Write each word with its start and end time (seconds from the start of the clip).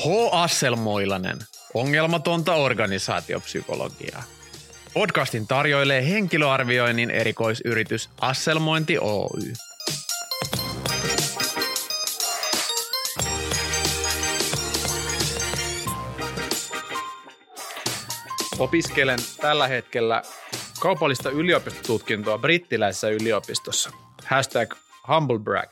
H. 0.00 0.28
Asselmoilanen, 0.32 1.38
ongelmatonta 1.74 2.54
organisaatiopsykologiaa. 2.54 4.22
Podcastin 4.94 5.46
tarjoilee 5.46 6.08
henkilöarvioinnin 6.08 7.10
erikoisyritys 7.10 8.10
Asselmointi 8.20 8.98
Oy. 8.98 9.52
Opiskelen 18.58 19.18
tällä 19.40 19.68
hetkellä 19.68 20.22
kaupallista 20.80 21.30
yliopistotutkintoa 21.30 22.38
brittiläisessä 22.38 23.08
yliopistossa. 23.08 23.90
Hashtag 24.24 24.74
humblebrag. 25.08 25.70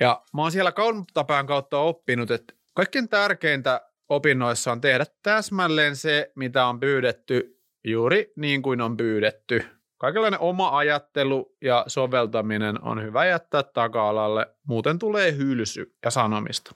Ja 0.00 0.22
mä 0.32 0.42
oon 0.42 0.52
siellä 0.52 0.72
kauttapään 0.72 1.46
kautta 1.46 1.78
oppinut, 1.78 2.30
että 2.30 2.54
kaikkein 2.74 3.08
tärkeintä 3.08 3.80
opinnoissa 4.08 4.72
on 4.72 4.80
tehdä 4.80 5.04
täsmälleen 5.22 5.96
se, 5.96 6.32
mitä 6.36 6.66
on 6.66 6.80
pyydetty 6.80 7.60
juuri 7.84 8.32
niin 8.36 8.62
kuin 8.62 8.80
on 8.80 8.96
pyydetty. 8.96 9.64
Kaikenlainen 9.98 10.40
oma 10.40 10.78
ajattelu 10.78 11.56
ja 11.62 11.84
soveltaminen 11.86 12.84
on 12.84 13.02
hyvä 13.02 13.26
jättää 13.26 13.62
taka-alalle, 13.62 14.56
muuten 14.66 14.98
tulee 14.98 15.36
hylsy 15.36 15.96
ja 16.04 16.10
sanomista. 16.10 16.74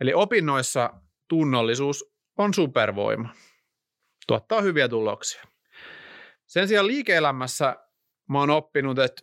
Eli 0.00 0.14
opinnoissa 0.14 0.90
tunnollisuus 1.28 2.12
on 2.38 2.54
supervoima. 2.54 3.28
Tuottaa 4.26 4.60
hyviä 4.60 4.88
tuloksia. 4.88 5.42
Sen 6.46 6.68
sijaan 6.68 6.86
liike-elämässä 6.86 7.76
mä 8.28 8.38
oon 8.38 8.50
oppinut, 8.50 8.98
että 8.98 9.22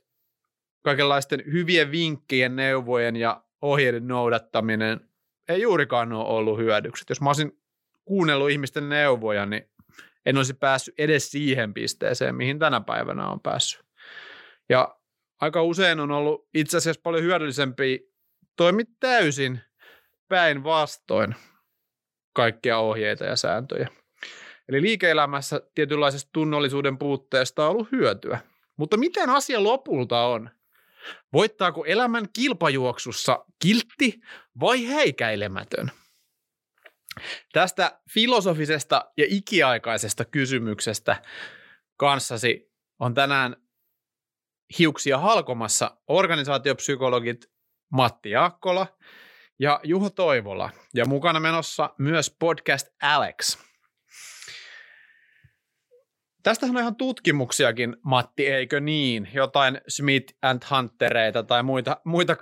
kaikenlaisten 0.84 1.44
hyvien 1.52 1.92
vinkkien, 1.92 2.56
neuvojen 2.56 3.16
ja 3.16 3.44
ohjeiden 3.66 4.08
noudattaminen 4.08 5.10
ei 5.50 5.62
juurikaan 5.62 6.14
ole 6.14 6.28
ollut 6.28 6.58
hyödyksi. 6.58 7.06
Jos 7.10 7.22
mä 7.22 7.30
olisin 7.30 7.60
kuunnellut 8.06 8.50
ihmisten 8.50 8.90
neuvoja, 8.90 9.46
niin 9.46 9.70
en 10.26 10.38
olisi 10.38 10.54
päässyt 10.54 10.94
edes 10.98 11.32
siihen 11.32 11.74
pisteeseen, 11.74 12.36
mihin 12.36 12.60
tänä 12.60 12.82
päivänä 12.82 13.28
on 13.28 13.40
päässyt. 13.40 13.86
Ja 14.70 14.98
aika 15.42 15.64
usein 15.64 16.00
on 16.00 16.12
ollut 16.12 16.48
itse 16.54 16.78
asiassa 16.78 17.02
paljon 17.04 17.24
hyödyllisempi 17.24 18.12
toimia 18.58 18.86
täysin 19.00 19.60
päinvastoin 20.28 21.36
kaikkia 22.34 22.78
ohjeita 22.78 23.26
ja 23.26 23.36
sääntöjä. 23.36 23.88
Eli 24.70 24.82
liike-elämässä 24.82 25.62
tietynlaisesta 25.76 26.30
tunnollisuuden 26.34 26.98
puutteesta 26.98 27.66
on 27.66 27.72
ollut 27.72 27.92
hyötyä. 27.92 28.40
Mutta 28.78 28.98
miten 28.98 29.30
asia 29.30 29.64
lopulta 29.64 30.26
on? 30.26 30.50
Voittaako 31.34 31.86
elämän 31.86 32.26
kilpajuoksussa 32.34 33.46
kiltti 33.62 34.20
vai 34.60 34.86
häikäilemätön? 34.86 35.92
Tästä 37.54 38.00
filosofisesta 38.12 39.12
ja 39.18 39.26
ikiaikaisesta 39.28 40.26
kysymyksestä 40.26 41.22
kanssasi 41.98 42.72
on 43.00 43.14
tänään 43.14 43.56
hiuksia 44.80 45.18
halkomassa 45.18 45.98
organisaatiopsykologit 46.08 47.52
Matti 47.92 48.30
Jaakkola 48.30 48.88
ja 49.60 49.80
Juho 49.84 50.10
Toivola 50.10 50.70
ja 50.94 51.06
mukana 51.06 51.40
menossa 51.40 51.94
myös 51.98 52.36
podcast 52.40 52.88
Alex. 53.02 53.58
Tästähän 56.46 56.76
on 56.76 56.82
ihan 56.82 56.96
tutkimuksiakin, 56.96 57.98
Matti, 58.04 58.48
eikö 58.48 58.80
niin? 58.80 59.28
Jotain 59.34 59.82
Smith 59.88 60.34
and 60.42 60.62
Huntereita 60.72 61.44
tai 61.44 61.64
muita, 61.64 61.98
muita 62.04 62.36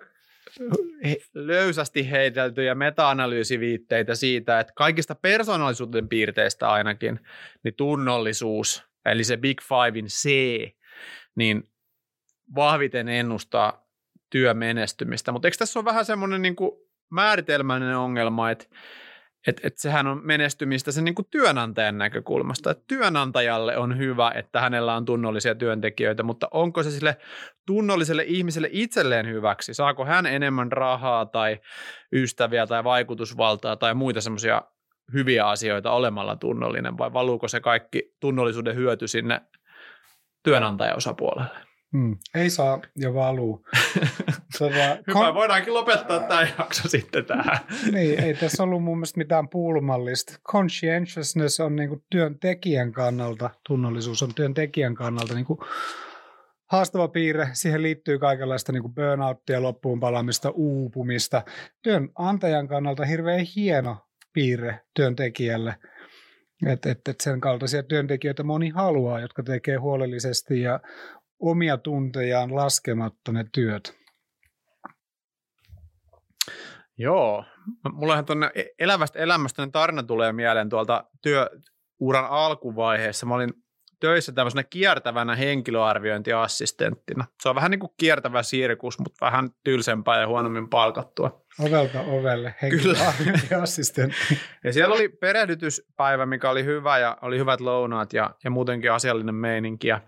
löysästi 1.34 2.12
heiteltyjä 2.12 2.76
meta-analyysiviitteitä 2.76 4.16
siitä, 4.16 4.60
että 4.60 4.74
kaikista 4.76 5.16
persoonallisuuden 5.16 6.10
piirteistä 6.10 6.70
ainakin, 6.70 7.20
niin 7.64 7.74
tunnollisuus, 7.76 8.84
eli 9.06 9.24
se 9.24 9.38
Big 9.38 9.62
Fivein 9.62 10.06
C, 10.06 10.30
niin 11.36 11.64
vahviten 12.56 13.10
ennustaa 13.10 13.88
työmenestymistä. 14.30 15.32
Mutta 15.32 15.48
eikö 15.48 15.58
tässä 15.58 15.80
ole 15.80 15.86
vähän 15.86 16.06
semmoinen 16.06 16.42
niin 16.42 16.56
määritelmällinen 17.10 17.98
ongelma, 17.98 18.52
että 18.52 18.66
et, 19.48 19.62
et 19.64 19.78
sehän 19.78 20.08
on 20.08 20.22
menestymistä 20.24 20.92
sen 20.92 21.04
niin 21.04 21.16
kuin 21.16 21.28
työnantajan 21.32 21.98
näkökulmasta. 21.98 22.72
Et 22.72 22.88
työnantajalle 22.88 23.78
on 23.78 23.98
hyvä, 23.98 24.32
että 24.36 24.62
hänellä 24.62 24.96
on 24.96 25.06
tunnollisia 25.06 25.56
työntekijöitä, 25.56 26.24
mutta 26.24 26.48
onko 26.52 26.84
se 26.84 26.92
sille 26.92 27.18
tunnolliselle 27.68 28.24
ihmiselle 28.28 28.70
itselleen 28.72 29.28
hyväksi? 29.28 29.74
Saako 29.74 30.06
hän 30.06 30.26
enemmän 30.26 30.72
rahaa 30.72 31.26
tai 31.26 31.60
ystäviä 32.14 32.68
tai 32.68 32.84
vaikutusvaltaa 32.84 33.76
tai 33.76 33.94
muita 33.94 34.22
semmoisia 34.22 34.62
hyviä 35.14 35.48
asioita 35.48 35.92
olemalla 35.92 36.36
tunnollinen 36.36 36.98
vai 36.98 37.14
valuuko 37.14 37.48
se 37.48 37.60
kaikki 37.60 38.16
tunnollisuuden 38.20 38.76
hyöty 38.76 39.08
sinne 39.08 39.42
työnantajaosapuolelle? 40.44 41.73
Hmm. 41.94 42.18
Ei 42.36 42.50
saa 42.50 42.82
ja 42.96 43.14
valuu. 43.14 43.66
Tota, 44.60 44.74
Hyvä, 44.74 44.98
kon... 45.14 45.34
voidaankin 45.34 45.74
lopettaa 45.74 46.20
tämä 46.20 46.48
jakso 46.58 46.90
sitten 46.90 47.26
tähän. 47.26 47.58
niin, 47.94 48.20
ei 48.20 48.34
tässä 48.34 48.64
ollut 48.64 48.84
mun 48.84 48.98
mielestä 48.98 49.18
mitään 49.18 49.50
pulmallista. 49.50 50.40
Conscientiousness 50.52 51.60
on 51.60 51.76
niin 51.76 52.04
työntekijän 52.12 52.92
kannalta, 52.92 53.50
tunnollisuus 53.68 54.24
on 54.24 54.34
työntekijän 54.36 54.96
kannalta 54.96 55.34
niin 55.34 55.46
kuin 55.46 55.60
haastava 56.72 57.08
piirre. 57.08 57.48
Siihen 57.54 57.82
liittyy 57.82 58.20
kaikenlaista 58.20 58.72
niin 58.72 58.82
kuin 58.82 58.96
burnouttia, 58.96 59.62
loppuun 59.62 60.00
palaamista, 60.00 60.50
uupumista. 60.50 61.42
Työnantajan 61.84 62.68
kannalta 62.68 63.06
hirveän 63.06 63.46
hieno 63.56 63.98
piirre 64.34 64.80
työntekijälle. 64.96 65.76
Että 66.66 66.92
et, 66.92 67.08
et 67.08 67.22
sen 67.22 67.42
kaltaisia 67.42 67.84
työntekijöitä 67.84 68.44
moni 68.44 68.70
haluaa, 68.70 69.20
jotka 69.20 69.44
tekee 69.44 69.76
huolellisesti 69.76 70.62
ja 70.62 70.80
omia 71.44 71.78
tuntejaan 71.78 72.56
laskematta 72.56 73.32
ne 73.32 73.46
työt. 73.52 73.98
Joo, 76.98 77.46
mullahan 77.94 78.26
tuonne 78.26 78.52
e-, 78.56 78.66
elävästä 78.80 79.20
elämästä 79.20 79.68
tarina 79.68 80.04
tulee 80.04 80.34
mieleen 80.34 80.70
tuolta 80.70 81.04
työuran 81.22 82.26
alkuvaiheessa. 82.30 83.26
Mä 83.26 83.36
olin 83.36 83.63
töissä 84.04 84.32
tämmöisenä 84.32 84.64
kiertävänä 84.64 85.36
henkilöarviointiassistenttina. 85.36 87.26
Se 87.42 87.50
on 87.50 87.56
vähän 87.56 87.72
niin 87.72 87.80
kuin 87.80 87.92
kiertävä 87.98 88.44
sirkus, 88.44 89.00
mutta 89.00 89.26
vähän 89.26 89.50
tylsempää 89.64 90.22
ja 90.22 90.28
huonommin 90.28 90.70
palkattua. 90.70 91.46
Ovelta 91.60 92.02
ovelle 92.02 92.56
henkilöarviointiassistentti. 92.62 94.40
ja 94.64 94.74
siellä 94.74 94.96
oli 94.96 95.10
perehdytyspäivä, 95.10 96.26
mikä 96.26 96.50
oli 96.50 96.66
hyvä 96.66 96.98
ja 96.98 97.18
oli 97.22 97.38
hyvät 97.38 97.62
lounaat 97.62 98.14
ja, 98.14 98.36
ja 98.44 98.52
muutenkin 98.52 98.92
asiallinen 98.92 99.36
meininki. 99.36 99.88
Ja 99.88 100.02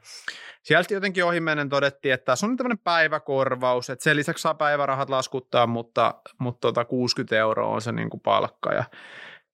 sieltä 0.63 0.93
jotenkin 0.93 1.25
ohimennen 1.25 1.69
todettiin, 1.69 2.13
että 2.13 2.25
tässä 2.25 2.45
on 2.45 2.57
tämmöinen 2.57 2.83
päiväkorvaus, 2.83 3.89
että 3.89 4.03
sen 4.03 4.15
lisäksi 4.15 4.41
saa 4.41 4.53
päivärahat 4.53 5.09
laskuttaa, 5.09 5.67
mutta, 5.67 6.15
mutta 6.39 6.67
tota 6.67 6.85
60 6.85 7.35
euroa 7.35 7.69
on 7.69 7.81
se 7.81 7.91
niin 7.91 8.09
kuin 8.09 8.21
palkka 8.21 8.73
ja 8.73 8.83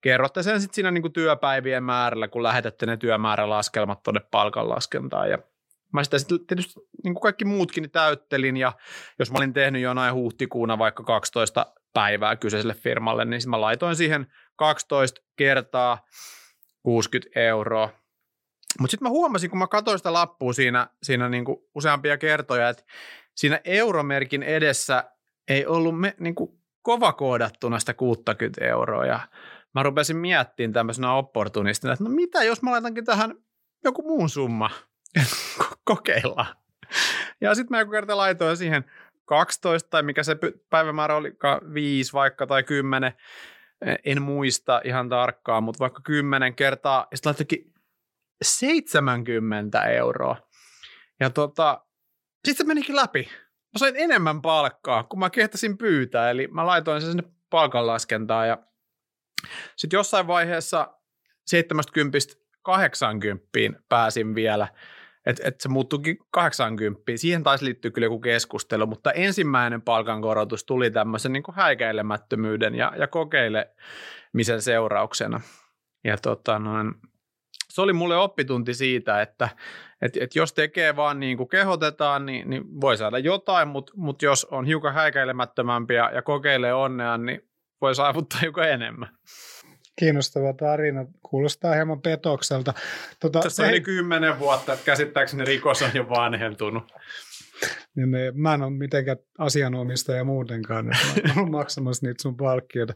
kerrotte 0.02 0.42
sen 0.42 0.60
sitten 0.60 0.74
siinä 0.74 0.90
niin 0.90 1.02
kuin 1.02 1.12
työpäivien 1.12 1.84
määrällä, 1.84 2.28
kun 2.28 2.42
lähetätte 2.42 2.86
ne 2.86 2.96
työmäärälaskelmat 2.96 4.02
tuonne 4.02 4.20
palkanlaskentaan. 4.30 5.30
Ja 5.30 5.38
Mä 5.92 6.04
sitä 6.04 6.18
sitten 6.18 6.46
tietysti 6.46 6.80
niin 7.04 7.14
kuin 7.14 7.22
kaikki 7.22 7.44
muutkin 7.44 7.90
täyttelin. 7.90 8.56
Ja 8.56 8.72
jos 9.18 9.30
mä 9.30 9.38
olin 9.38 9.52
tehnyt 9.52 9.82
jonain 9.82 10.14
huhtikuuna 10.14 10.78
vaikka 10.78 11.02
12 11.02 11.74
päivää 11.92 12.36
kyseiselle 12.36 12.74
firmalle, 12.74 13.24
niin 13.24 13.50
mä 13.50 13.60
laitoin 13.60 13.96
siihen 13.96 14.26
12 14.56 15.20
kertaa 15.36 16.04
60 16.82 17.40
euroa. 17.40 17.90
Mutta 18.80 18.90
sitten 18.90 19.06
mä 19.06 19.10
huomasin, 19.10 19.50
kun 19.50 19.58
mä 19.58 19.66
katsoin 19.66 19.98
sitä 19.98 20.12
lappua 20.12 20.52
siinä, 20.52 20.88
siinä 21.02 21.28
niinku 21.28 21.70
useampia 21.74 22.18
kertoja, 22.18 22.68
että 22.68 22.84
siinä 23.34 23.60
euromerkin 23.64 24.42
edessä 24.42 25.04
ei 25.48 25.66
ollut 25.66 26.00
me, 26.00 26.14
niinku 26.20 26.60
kovakoodattuna 26.82 27.78
sitä 27.78 27.94
60 27.94 28.64
euroa. 28.64 29.06
Ja 29.06 29.20
mä 29.74 29.82
rupesin 29.82 30.16
miettimään 30.16 30.72
tämmöisenä 30.72 31.14
opportunistina, 31.14 31.92
että 31.92 32.04
no 32.04 32.10
mitä 32.10 32.42
jos 32.42 32.62
mä 32.62 32.70
laitankin 32.70 33.04
tähän 33.04 33.34
joku 33.84 34.02
muun 34.02 34.28
summa, 34.28 34.70
kokeillaan. 35.84 36.56
Ja 37.40 37.54
sitten 37.54 37.74
mä 37.74 37.80
joku 37.80 37.90
kerta 37.90 38.16
laitoin 38.16 38.56
siihen 38.56 38.84
12 39.24 39.90
tai 39.90 40.02
mikä 40.02 40.22
se 40.22 40.36
päivämäärä 40.70 41.16
oli, 41.16 41.36
5 41.74 42.12
vaikka 42.12 42.46
tai 42.46 42.62
10, 42.62 43.12
en 44.04 44.22
muista 44.22 44.80
ihan 44.84 45.08
tarkkaan, 45.08 45.62
mutta 45.62 45.78
vaikka 45.78 46.00
10 46.04 46.54
kertaa, 46.54 47.06
ja 47.10 47.16
sitten 47.16 47.30
laitoinkin 47.30 47.72
70 48.42 49.84
euroa. 49.84 50.36
Ja 51.20 51.30
tota, 51.30 51.84
sitten 52.44 52.66
se 52.66 52.68
menikin 52.68 52.96
läpi. 52.96 53.28
Mä 53.72 53.78
sain 53.78 53.96
enemmän 53.96 54.42
palkkaa, 54.42 55.04
kun 55.04 55.18
mä 55.18 55.30
kehtasin 55.30 55.78
pyytää, 55.78 56.30
eli 56.30 56.46
mä 56.46 56.66
laitoin 56.66 57.00
sen 57.00 57.10
sinne 57.10 57.32
palkanlaskentaan 57.50 58.48
ja 58.48 58.58
sitten 59.76 59.98
jossain 59.98 60.26
vaiheessa 60.26 60.94
70 61.46 62.18
80 62.62 63.48
pääsin 63.88 64.34
vielä, 64.34 64.68
että 65.26 65.48
et 65.48 65.60
se 65.60 65.68
muuttuikin 65.68 66.18
80. 66.30 67.02
Siihen 67.16 67.42
taisi 67.42 67.64
liittyä 67.64 67.90
kyllä 67.90 68.06
joku 68.06 68.20
keskustelu, 68.20 68.86
mutta 68.86 69.12
ensimmäinen 69.12 69.82
palkankorotus 69.82 70.64
tuli 70.64 70.90
tämmöisen 70.90 71.32
niin 71.32 71.42
kuin 71.42 71.54
häikäilemättömyyden 71.54 72.74
ja, 72.74 72.92
ja 72.98 73.06
kokeilemisen 73.06 74.62
seurauksena. 74.62 75.40
Ja 76.04 76.16
tota 76.18 76.58
noin, 76.58 76.94
se 77.68 77.80
oli 77.80 77.92
mulle 77.92 78.16
oppitunti 78.16 78.74
siitä, 78.74 79.22
että 79.22 79.48
et, 80.02 80.16
et 80.16 80.34
jos 80.36 80.52
tekee 80.52 80.96
vaan 80.96 81.20
niin 81.20 81.36
kuin 81.36 81.48
kehotetaan, 81.48 82.26
niin, 82.26 82.50
niin 82.50 82.80
voi 82.80 82.96
saada 82.96 83.18
jotain, 83.18 83.68
mutta 83.68 83.92
mut 83.96 84.22
jos 84.22 84.44
on 84.44 84.64
hiukan 84.64 84.94
häikäilemättömämpi 84.94 85.94
ja, 85.94 86.10
ja 86.14 86.22
kokeilee 86.22 86.74
onnea, 86.74 87.18
niin 87.18 87.51
voi 87.82 87.94
saavuttaa 87.94 88.40
hiukan 88.42 88.68
enemmän. 88.68 89.08
Kiinnostava 89.98 90.52
tarina. 90.52 91.06
Kuulostaa 91.22 91.74
hieman 91.74 92.02
petokselta. 92.02 92.74
Tota, 93.20 93.40
Tässä 93.40 93.62
on 93.62 93.68
yli 93.68 93.80
kymmenen 93.80 94.38
vuotta, 94.38 94.72
että 94.72 94.84
käsittääkseni 94.84 95.44
rikos 95.44 95.82
on 95.82 95.90
jo 95.94 96.08
vanhentunut. 96.08 96.92
Niin 97.96 98.08
me, 98.08 98.32
mä 98.34 98.54
en 98.54 98.62
ole 98.62 98.70
mitenkään 98.70 99.16
asianomistaja 99.38 100.24
muutenkaan, 100.24 100.86
mä 100.86 100.92
olen 101.36 101.50
maksamassa 101.60 102.06
niitä 102.06 102.22
sun 102.22 102.36
palkkioita. 102.36 102.94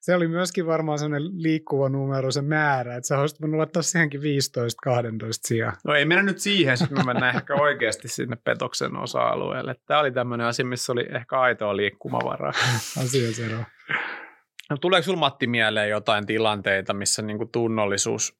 Se 0.00 0.14
oli 0.14 0.28
myöskin 0.28 0.66
varmaan 0.66 0.98
sellainen 0.98 1.42
liikkuva 1.42 1.88
numero 1.88 2.30
se 2.30 2.42
määrä, 2.42 2.96
että 2.96 3.08
sä 3.08 3.18
olisit 3.18 3.40
voinut 3.40 3.58
laittaa 3.58 3.82
siihenkin 3.82 4.20
15-12 4.20 4.24
sijaan. 5.44 5.76
No 5.84 5.94
ei 5.94 6.04
mennä 6.04 6.22
nyt 6.22 6.38
siihen, 6.38 6.76
sitten 6.76 6.98
me 6.98 7.04
mennään 7.04 7.36
ehkä 7.36 7.54
oikeasti 7.54 8.08
sinne 8.08 8.36
petoksen 8.44 8.96
osa-alueelle. 8.96 9.74
Tämä 9.86 10.00
oli 10.00 10.12
tämmöinen 10.12 10.46
asia, 10.46 10.64
missä 10.64 10.92
oli 10.92 11.06
ehkä 11.14 11.40
aitoa 11.40 11.76
liikkumavaraa. 11.76 12.52
Asiasero. 13.04 13.58
No, 14.70 14.76
tuleeko 14.76 15.02
sinulla 15.02 15.20
Matti 15.20 15.46
mieleen 15.46 15.90
jotain 15.90 16.26
tilanteita, 16.26 16.94
missä 16.94 17.22
niin 17.22 17.38
kuin 17.38 17.50
tunnollisuus 17.50 18.38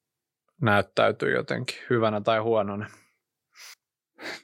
näyttäytyy 0.63 1.35
jotenkin 1.35 1.77
hyvänä 1.91 2.21
tai 2.21 2.39
huonona? 2.39 2.91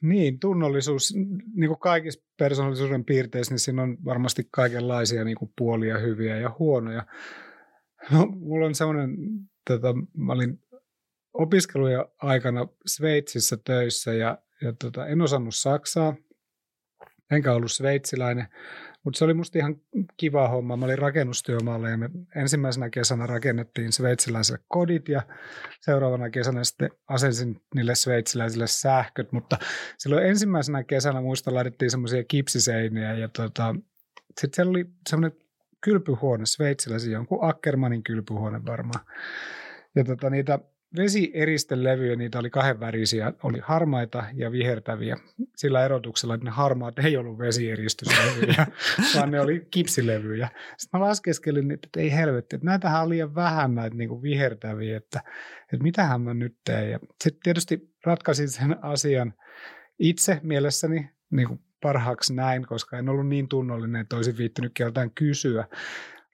Niin, 0.03 0.39
tunnollisuus, 0.39 1.15
niin 1.55 1.69
kuin 1.69 1.79
kaikissa 1.79 2.25
persoonallisuuden 2.39 3.05
piirteissä, 3.05 3.53
niin 3.53 3.59
siinä 3.59 3.83
on 3.83 4.05
varmasti 4.05 4.49
kaikenlaisia 4.51 5.25
niin 5.25 5.37
kuin 5.37 5.53
puolia, 5.59 5.99
hyviä 5.99 6.37
ja 6.37 6.55
huonoja. 6.59 7.07
No, 8.11 8.27
mulla 8.27 8.67
on 8.67 8.75
semmoinen, 8.75 9.17
tota, 9.71 9.95
mä 10.15 10.33
olin 10.33 10.61
opiskeluja 11.33 12.09
aikana 12.19 12.67
Sveitsissä 12.87 13.57
töissä 13.65 14.13
ja, 14.13 14.39
ja 14.63 14.73
tota, 14.73 15.07
en 15.07 15.23
osannut 15.23 15.55
saksaa, 15.55 16.15
enkä 17.31 17.53
ollut 17.53 17.73
sveitsiläinen. 17.73 18.47
Mutta 19.05 19.19
se 19.19 19.25
oli 19.25 19.35
musta 19.35 19.59
ihan 19.59 19.77
kiva 20.17 20.49
homma. 20.49 20.77
Mä 20.77 20.85
olin 20.85 20.99
rakennustyömaalla 20.99 21.89
ja 21.89 21.99
me 21.99 22.11
ensimmäisenä 22.37 22.91
kesänä 22.91 23.27
rakennettiin 23.27 23.93
sveitsiläisille 23.93 24.59
kodit 24.69 25.09
ja 25.09 25.23
seuraavana 25.81 26.31
kesänä 26.31 26.65
sitten 26.65 26.91
asensin 27.09 27.63
niille 27.75 27.95
sveitsiläisille 27.95 28.67
sähköt. 28.67 29.33
Mutta 29.33 29.59
silloin 29.99 30.27
ensimmäisenä 30.27 30.85
kesänä 30.85 31.21
muista 31.21 31.55
laitettiin 31.55 31.91
semmoisia 31.91 32.25
kipsiseiniä 32.25 33.15
ja 33.15 33.29
tota, 33.29 33.75
sitten 34.41 34.55
siellä 34.55 34.71
oli 34.71 34.87
semmoinen 35.09 35.39
kylpyhuone 35.81 36.47
sveitsiläisiä, 36.47 37.13
jonkun 37.13 37.39
Ackermanin 37.49 38.03
kylpyhuone 38.03 38.61
varmaan. 38.67 39.05
Ja 39.95 40.05
tota, 40.05 40.31
niitä 40.31 40.59
vesieristelevyjä, 40.97 42.17
niitä 42.17 42.39
oli 42.39 42.51
kahden 42.51 42.81
värisiä, 42.81 43.33
oli 43.43 43.59
harmaita 43.63 44.25
ja 44.35 44.53
vihertäviä. 44.53 45.17
Sillä 45.57 45.85
erotuksella, 45.85 46.35
että 46.35 46.45
ne 46.45 46.51
harmaat 46.51 46.99
ei 46.99 47.17
ollut 47.17 47.39
vesieristyslevyjä, 47.39 48.67
vaan 49.17 49.31
ne 49.31 49.41
oli 49.41 49.67
kipsilevyjä. 49.71 50.49
Sitten 50.77 51.01
mä 51.01 51.07
laskeskelin, 51.07 51.71
että 51.71 52.01
ei 52.01 52.13
helvetti, 52.13 52.57
että 52.57 52.67
näitähän 52.67 53.03
on 53.03 53.09
liian 53.09 53.35
vähän 53.35 53.75
näitä 53.75 53.97
niin 53.97 54.23
vihertäviä, 54.23 54.97
että, 54.97 55.21
että 55.73 55.83
mitähän 55.83 56.21
mä 56.21 56.35
nyt 56.35 56.57
teen. 56.65 56.91
Ja 56.91 56.99
sitten 57.25 57.43
tietysti 57.43 57.93
ratkaisin 58.05 58.49
sen 58.49 58.85
asian 58.85 59.35
itse 59.99 60.41
mielessäni 60.43 61.11
niin 61.31 61.49
kuin 61.49 61.61
parhaaksi 61.83 62.35
näin, 62.35 62.67
koska 62.67 62.99
en 62.99 63.09
ollut 63.09 63.29
niin 63.29 63.49
tunnollinen, 63.49 64.01
että 64.01 64.17
olisin 64.17 64.39
viittynyt 64.39 64.73
keltään 64.75 65.11
kysyä. 65.11 65.65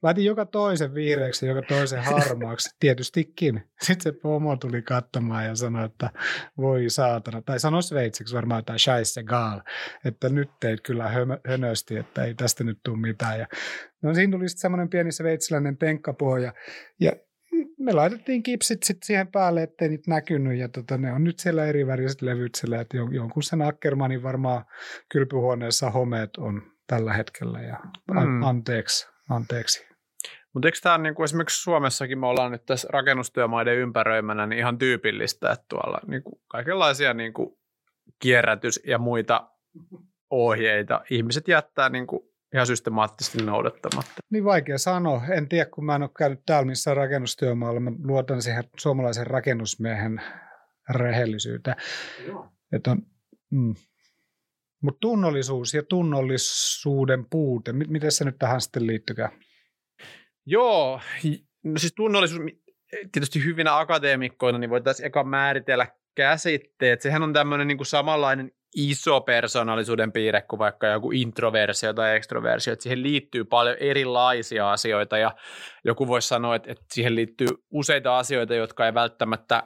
Laitin 0.03 0.25
joka 0.25 0.47
toisen 0.47 0.95
vihreäksi 0.95 1.47
joka 1.47 1.62
toisen 1.62 2.05
harmaaksi, 2.05 2.77
tietystikin. 2.81 3.62
Sitten 3.83 4.03
se 4.03 4.21
pomo 4.23 4.56
tuli 4.56 4.83
katsomaan 4.83 5.47
ja 5.47 5.55
sanoi, 5.55 5.85
että 5.85 6.11
voi 6.56 6.91
saatana, 6.91 7.43
tai 7.43 7.61
sanoi 7.61 7.83
sveitsiksi 7.83 8.35
varmaan, 8.35 8.59
että 8.59 8.79
scheisse 8.79 9.23
gal, 9.23 9.61
että 10.05 10.29
nyt 10.29 10.50
teit 10.61 10.81
kyllä 10.81 11.11
hönösti, 11.49 11.97
että 11.97 12.25
ei 12.25 12.35
tästä 12.35 12.65
nyt 12.65 12.79
tule 12.85 12.99
mitään. 12.99 13.39
Ja, 13.39 13.47
no 14.03 14.15
siinä 14.15 14.31
tuli 14.31 14.49
sitten 14.49 14.61
semmoinen 14.61 14.89
pieni 14.89 15.12
sveitsiläinen 15.12 15.77
tenkkapohja, 15.77 16.53
ja 17.01 17.12
me 17.79 17.93
laitettiin 17.93 18.43
kipsit 18.43 18.83
sitten 18.83 19.06
siihen 19.06 19.29
päälle, 19.29 19.62
ettei 19.62 19.89
niitä 19.89 20.11
näkynyt, 20.11 20.59
ja 20.59 20.69
tota, 20.69 20.99
ne 20.99 21.12
on 21.12 21.25
nyt 21.25 21.39
siellä 21.39 21.67
eri 21.67 21.87
väriset 21.87 22.23
levyt 22.23 22.55
sillä, 22.55 22.81
että 22.81 22.97
jonkun 22.97 23.43
sen 23.43 23.62
Ackermanin 23.62 24.23
varmaan 24.23 24.65
kylpyhuoneessa 25.09 25.91
homeet 25.91 26.37
on 26.37 26.62
tällä 26.87 27.12
hetkellä, 27.12 27.61
ja 27.61 27.77
mm. 28.11 28.43
anteeksi, 28.43 29.09
anteeksi. 29.29 29.89
Mutta 30.55 30.69
eikö 30.69 30.79
tämä 30.83 30.99
niin 30.99 31.15
kuin 31.15 31.25
esimerkiksi 31.25 31.63
Suomessakin 31.63 32.19
me 32.19 32.27
ollaan 32.27 32.53
nyt 32.53 32.67
tässä 32.67 32.89
rakennustyömaiden 32.93 33.77
ympäröimänä 33.77 34.47
niin 34.47 34.59
ihan 34.59 34.79
tyypillistä, 34.79 35.53
että 35.53 35.65
tuolla 35.69 36.01
niin 36.07 36.23
kuin 36.23 36.41
kaikenlaisia 36.49 37.15
niin 37.15 37.33
kuin 37.33 37.59
kierrätys- 38.25 38.81
ja 38.87 38.99
muita 38.99 39.51
ohjeita 40.31 41.01
ihmiset 41.11 41.49
jättää 41.49 41.89
niin 41.89 42.07
kuin 42.07 42.23
ihan 42.55 42.67
systemaattisesti 42.67 43.43
noudattamatta. 43.43 44.13
Niin 44.31 44.45
vaikea 44.45 44.79
sanoa. 44.79 45.23
En 45.31 45.49
tiedä, 45.49 45.71
kun 45.71 45.85
mä 45.85 45.95
en 45.95 46.03
ole 46.03 46.11
käynyt 46.19 46.41
täällä 46.47 46.67
missään 46.67 46.97
rakennustyömaalla. 46.97 47.81
Mä 47.81 47.91
luotan 48.05 48.43
siihen 48.43 48.65
suomalaisen 48.79 49.27
rakennusmiehen 49.27 50.23
rehellisyyteen. 50.91 51.77
Joo. 52.27 52.49
Että 52.73 52.91
on, 52.91 53.03
mm. 53.51 53.75
Mutta 54.83 54.99
tunnollisuus 55.01 55.75
ja 55.75 55.83
tunnollisuuden 55.83 57.27
puute, 57.31 57.73
miten 57.73 58.13
se 58.13 58.25
nyt 58.25 58.39
tähän 58.39 58.61
sitten 58.61 58.87
liittykää? 58.87 59.31
Joo, 60.47 61.01
no 61.65 61.79
siis 61.79 61.93
tunnollisuus, 61.97 62.41
tietysti 63.13 63.45
hyvinä 63.45 63.79
akateemikkoina, 63.79 64.59
niin 64.59 64.71
voitaisiin 64.71 65.07
eka 65.07 65.25
määritellä 65.25 65.87
käsitteet. 66.15 67.01
Sehän 67.01 67.23
on 67.23 67.33
tämmöinen 67.33 67.69
niin 67.69 67.79
kuin 67.79 67.87
samanlainen 67.87 68.53
iso 68.77 69.21
persoonallisuuden 69.21 70.13
piirre 70.13 70.43
kuin 70.43 70.59
vaikka 70.59 70.87
joku 70.87 71.11
introversio 71.13 71.95
tai 71.95 72.17
ekstroversio, 72.17 72.73
että 72.73 72.83
siihen 72.83 73.03
liittyy 73.03 73.45
paljon 73.45 73.77
erilaisia 73.81 74.73
asioita 74.73 75.19
ja 75.19 75.35
joku 75.85 76.07
voisi 76.07 76.29
sanoa, 76.29 76.55
että, 76.55 76.73
että 76.73 76.85
siihen 76.93 77.15
liittyy 77.15 77.49
useita 77.70 78.19
asioita, 78.19 78.55
jotka 78.55 78.87
ei 78.87 78.94
välttämättä 78.94 79.63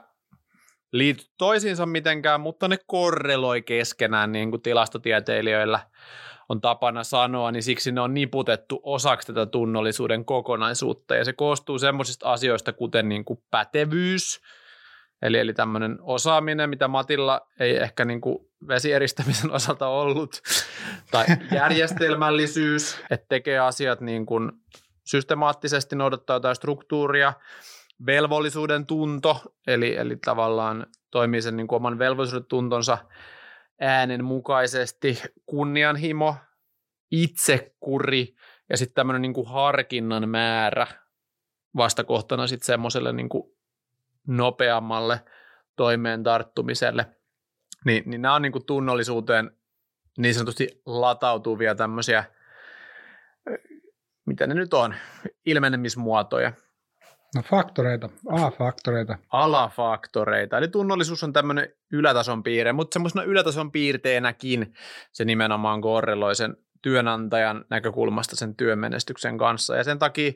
liity 0.92 1.24
toisiinsa 1.38 1.86
mitenkään, 1.86 2.40
mutta 2.40 2.68
ne 2.68 2.78
korreloi 2.86 3.62
keskenään 3.62 4.32
niin 4.32 4.50
kuin 4.50 4.62
tilastotieteilijöillä– 4.62 5.80
on 6.52 6.60
tapana 6.60 7.04
sanoa, 7.04 7.50
niin 7.50 7.62
siksi 7.62 7.92
ne 7.92 8.00
on 8.00 8.14
niputettu 8.14 8.80
osaksi 8.82 9.26
tätä 9.26 9.46
tunnollisuuden 9.46 10.24
kokonaisuutta. 10.24 11.14
Ja 11.14 11.24
se 11.24 11.32
koostuu 11.32 11.78
semmoisista 11.78 12.32
asioista, 12.32 12.72
kuten 12.72 13.08
niin 13.08 13.24
kuin 13.24 13.42
pätevyys, 13.50 14.40
eli, 15.22 15.38
eli 15.38 15.54
tämmöinen 15.54 15.98
osaaminen, 16.00 16.70
mitä 16.70 16.88
Matilla 16.88 17.40
ei 17.60 17.76
ehkä 17.76 18.04
niin 18.04 18.20
kuin 18.20 18.38
vesieristämisen 18.68 19.50
osalta 19.58 19.88
ollut, 19.88 20.42
tai 21.10 21.26
järjestelmällisyys, 21.54 23.00
että 23.10 23.26
tekee 23.28 23.58
asiat 23.58 24.00
niin 24.00 24.26
kuin 24.26 24.52
systemaattisesti, 25.04 25.96
noudattaa 25.96 26.36
jotain 26.36 26.56
struktuuria, 26.56 27.32
velvollisuuden 28.06 28.86
tunto, 28.86 29.54
eli, 29.66 29.96
eli 29.96 30.16
tavallaan 30.16 30.86
toimii 31.10 31.42
sen 31.42 31.56
niin 31.56 31.66
kuin 31.66 31.76
oman 31.76 31.98
velvollisuuden 31.98 32.48
tuntonsa 32.48 32.98
äänen 33.80 34.24
mukaisesti 34.24 35.22
kunnianhimo, 35.46 36.36
itsekuri 37.10 38.34
ja 38.68 38.76
sitten 38.76 38.94
tämmöinen 38.94 39.22
niin 39.22 39.46
harkinnan 39.46 40.28
määrä 40.28 40.86
vastakohtana 41.76 42.46
sitten 42.46 42.66
semmoiselle 42.66 43.12
niin 43.12 43.28
nopeammalle 44.26 45.20
toimeen 45.76 46.22
tarttumiselle. 46.22 47.06
Niin, 47.84 48.02
niin 48.06 48.22
nämä 48.22 48.34
on 48.34 48.42
niin 48.42 48.52
kuin 48.52 48.66
tunnollisuuteen 48.66 49.50
niin 50.18 50.34
sanotusti 50.34 50.82
latautuvia 50.86 51.74
tämmöisiä, 51.74 52.24
mitä 54.26 54.46
ne 54.46 54.54
nyt 54.54 54.74
on, 54.74 54.94
ilmenemismuotoja. 55.46 56.52
No 57.34 57.42
faktoreita, 57.42 58.08
alafaktoreita. 58.28 59.18
Alafaktoreita, 59.30 60.58
eli 60.58 60.68
tunnollisuus 60.68 61.24
on 61.24 61.32
tämmöinen 61.32 61.68
ylätason 61.92 62.42
piirre, 62.42 62.72
mutta 62.72 62.94
semmoisena 62.94 63.24
ylätason 63.24 63.72
piirteenäkin 63.72 64.74
se 65.12 65.24
nimenomaan 65.24 65.80
korreloi 65.80 66.36
sen 66.36 66.56
työnantajan 66.82 67.64
näkökulmasta 67.70 68.36
sen 68.36 68.56
työmenestyksen 68.56 69.38
kanssa. 69.38 69.76
Ja 69.76 69.84
sen 69.84 69.98
takia, 69.98 70.32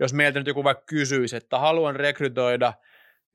jos 0.00 0.14
meiltä 0.14 0.40
nyt 0.40 0.46
joku 0.46 0.64
vaikka 0.64 0.84
kysyisi, 0.86 1.36
että 1.36 1.58
haluan 1.58 1.96
rekrytoida 1.96 2.72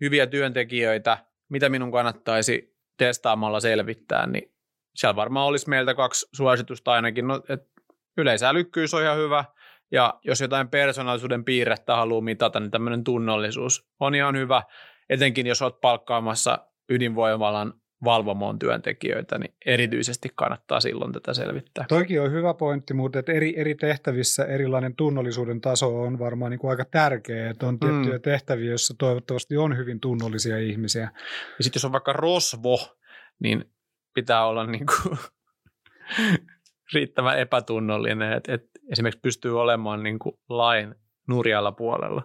hyviä 0.01 0.27
työntekijöitä, 0.27 1.17
mitä 1.49 1.69
minun 1.69 1.91
kannattaisi 1.91 2.75
testaamalla 2.97 3.59
selvittää, 3.59 4.27
niin 4.27 4.53
siellä 4.95 5.15
varmaan 5.15 5.47
olisi 5.47 5.69
meiltä 5.69 5.93
kaksi 5.93 6.27
suositusta 6.33 6.91
ainakin. 6.91 7.27
No, 7.27 7.43
että 7.49 7.81
yleisälykkyys 8.17 8.93
on 8.93 9.01
ihan 9.01 9.17
hyvä– 9.17 9.45
ja 9.91 10.19
jos 10.23 10.41
jotain 10.41 10.67
persoonallisuuden 10.67 11.45
piirrettä 11.45 11.95
haluaa 11.95 12.21
mitata, 12.21 12.59
niin 12.59 12.71
tämmöinen 12.71 13.03
tunnollisuus 13.03 13.89
on 13.99 14.15
ihan 14.15 14.37
hyvä, 14.37 14.63
etenkin 15.09 15.47
jos 15.47 15.61
olet 15.61 15.81
palkkaamassa 15.81 16.67
ydinvoimalan 16.89 17.73
valvomoon 18.03 18.59
työntekijöitä, 18.59 19.37
niin 19.37 19.53
erityisesti 19.65 20.29
kannattaa 20.35 20.79
silloin 20.79 21.13
tätä 21.13 21.33
selvittää. 21.33 21.85
Toikin 21.87 22.21
on 22.21 22.31
hyvä 22.31 22.53
pointti, 22.53 22.93
mutta 22.93 23.19
että 23.19 23.31
eri, 23.31 23.59
eri 23.59 23.75
tehtävissä 23.75 24.45
erilainen 24.45 24.95
tunnollisuuden 24.95 25.61
taso 25.61 26.01
on 26.01 26.19
varmaan 26.19 26.51
niin 26.51 26.59
kuin 26.59 26.71
aika 26.71 26.85
tärkeä, 26.85 27.49
että 27.49 27.67
on 27.67 27.79
tiettyjä 27.79 28.17
mm. 28.17 28.21
tehtäviä, 28.21 28.69
joissa 28.69 28.93
toivottavasti 28.99 29.57
on 29.57 29.77
hyvin 29.77 29.99
tunnollisia 29.99 30.57
ihmisiä. 30.57 31.11
Ja 31.57 31.63
sitten 31.63 31.79
jos 31.79 31.85
on 31.85 31.91
vaikka 31.91 32.13
rosvo, 32.13 32.97
niin 33.39 33.65
pitää 34.13 34.45
olla 34.45 34.65
niin 34.65 34.85
kuin 34.85 35.17
riittävän 36.93 37.39
epätunnollinen, 37.39 38.33
että, 38.33 38.53
että 38.53 38.79
esimerkiksi 38.91 39.19
pystyy 39.19 39.61
olemaan 39.61 40.03
niin 40.03 40.19
kuin 40.19 40.35
lain 40.49 40.95
nurjalla 41.27 41.71
puolella. 41.71 42.23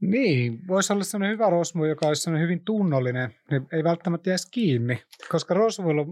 Niin, 0.00 0.58
voisi 0.68 0.92
olla 0.92 1.04
sellainen 1.04 1.34
hyvä 1.34 1.50
rosvo, 1.50 1.86
joka 1.86 2.08
olisi 2.08 2.22
sellainen 2.22 2.48
hyvin 2.48 2.64
tunnollinen, 2.64 3.34
niin 3.50 3.66
ei 3.72 3.84
välttämättä 3.84 4.30
jäisi 4.30 4.48
kiinni, 4.50 5.02
koska 5.28 5.54
rosvoilla 5.54 6.06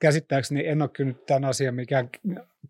käsittääkseni 0.00 0.66
en 0.66 0.82
ole 0.82 0.90
kyllä 0.92 1.14
tämän 1.26 1.44
asian 1.44 1.74
mikään 1.74 2.10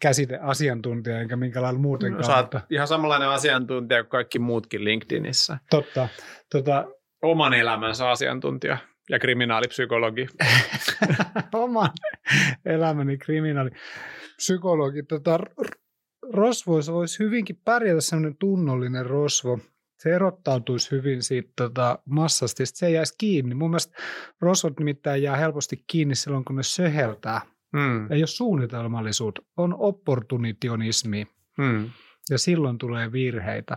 käsite 0.00 0.38
asiantuntija, 0.42 1.20
enkä 1.20 1.36
minkälailla 1.36 1.80
muutenkaan. 1.80 2.20
No, 2.20 2.26
sä 2.26 2.36
oot 2.36 2.54
ihan 2.70 2.88
samanlainen 2.88 3.28
asiantuntija 3.28 4.02
kuin 4.02 4.10
kaikki 4.10 4.38
muutkin 4.38 4.84
LinkedInissä. 4.84 5.58
Totta. 5.70 6.08
Tota... 6.52 6.84
Oman 7.22 7.54
elämänsä 7.54 8.10
asiantuntija 8.10 8.78
ja 9.10 9.18
kriminaalipsykologi. 9.18 10.26
Oman 11.52 11.90
elämäni 12.64 13.18
kriminaalipsykologi. 13.18 15.02
Tota, 15.02 15.38
rosvoissa 16.32 16.92
voisi 16.92 17.18
hyvinkin 17.18 17.60
pärjätä 17.64 18.00
sellainen 18.00 18.36
tunnollinen 18.36 19.06
rosvo, 19.06 19.58
se 19.98 20.14
erottautuisi 20.14 20.90
hyvin 20.90 21.22
siitä 21.22 21.52
tota, 21.56 21.98
massasta, 22.04 22.62
ja 22.62 22.66
se 22.66 22.90
jäisi 22.90 23.14
kiinni. 23.18 23.54
Mun 23.54 23.70
mielestä 23.70 23.96
rosvot 24.40 24.78
nimittäin 24.78 25.22
jää 25.22 25.36
helposti 25.36 25.84
kiinni 25.86 26.14
silloin, 26.14 26.44
kun 26.44 26.56
ne 26.56 26.62
söheltää. 26.62 27.40
Mm. 27.72 28.12
Ei 28.12 28.20
ole 28.20 28.26
suunnitelmallisuutta, 28.26 29.42
on 29.56 29.74
opportunitionismi. 29.78 31.26
Mm. 31.58 31.90
Ja 32.30 32.38
silloin 32.38 32.78
tulee 32.78 33.12
virheitä. 33.12 33.76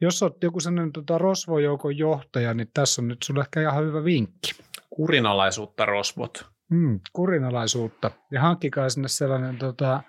Jos 0.00 0.22
olet 0.22 0.42
joku 0.42 0.60
sellainen 0.60 0.92
tota, 0.92 1.18
rosvojoukon 1.18 1.98
johtaja, 1.98 2.54
niin 2.54 2.70
tässä 2.74 3.02
on 3.02 3.08
nyt 3.08 3.22
sulle 3.22 3.40
ehkä 3.40 3.60
ihan 3.60 3.84
hyvä 3.84 4.04
vinkki. 4.04 4.50
Kurinalaisuutta 4.90 5.84
rosvot. 5.86 6.46
Mm, 6.70 7.00
kurinalaisuutta. 7.12 8.10
Ja 8.32 8.40
hankkikaa 8.40 8.88
sinne 8.88 9.08
sellainen 9.08 9.58
tota, 9.58 10.02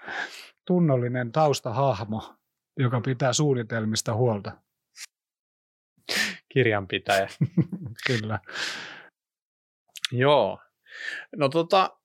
tunnollinen 0.67 1.31
taustahahmo, 1.31 2.35
joka 2.77 3.01
pitää 3.01 3.33
suunnitelmista 3.33 4.13
huolta. 4.13 4.51
Kirjanpitäjä. 6.49 7.27
Kyllä. 8.07 8.39
Joo. 10.11 10.59
No 11.35 11.49
tota, 11.49 11.96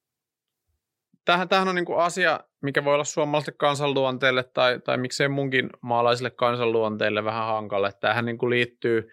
tämähän, 1.25 1.49
tämähän 1.49 1.69
on 1.69 1.75
niin 1.75 1.87
asia, 1.97 2.41
mikä 2.63 2.85
voi 2.85 2.95
olla 2.95 3.05
suomalaiselle 3.05 3.57
kansanluonteelle 3.59 4.43
tai, 4.43 4.81
tai 4.81 4.97
miksei 4.99 5.29
munkin 5.29 5.71
maalaisille 5.81 6.31
kansanluonteille 6.31 7.25
vähän 7.25 7.47
hankala. 7.47 7.93
Tämähän 7.93 8.25
niin 8.25 8.51
liittyy 8.51 9.09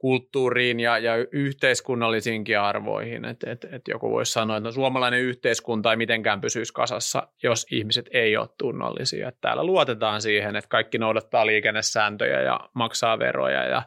kulttuuriin 0.00 0.80
ja, 0.80 0.98
ja 0.98 1.12
yhteiskunnallisiinkin 1.32 2.60
arvoihin. 2.60 3.24
Et, 3.24 3.44
et, 3.44 3.64
et 3.64 3.82
joku 3.88 4.10
voisi 4.10 4.32
sanoa, 4.32 4.56
että 4.56 4.68
no, 4.68 4.72
suomalainen 4.72 5.20
yhteiskunta 5.20 5.90
ei 5.90 5.96
mitenkään 5.96 6.40
pysyisi 6.40 6.72
kasassa, 6.72 7.28
jos 7.42 7.66
ihmiset 7.70 8.06
ei 8.12 8.36
ole 8.36 8.48
tunnollisia. 8.58 9.28
Et 9.28 9.40
täällä 9.40 9.64
luotetaan 9.64 10.22
siihen, 10.22 10.56
että 10.56 10.68
kaikki 10.68 10.98
noudattaa 10.98 11.46
liikennesääntöjä 11.46 12.40
ja 12.40 12.60
maksaa 12.74 13.18
veroja 13.18 13.64
ja, 13.64 13.82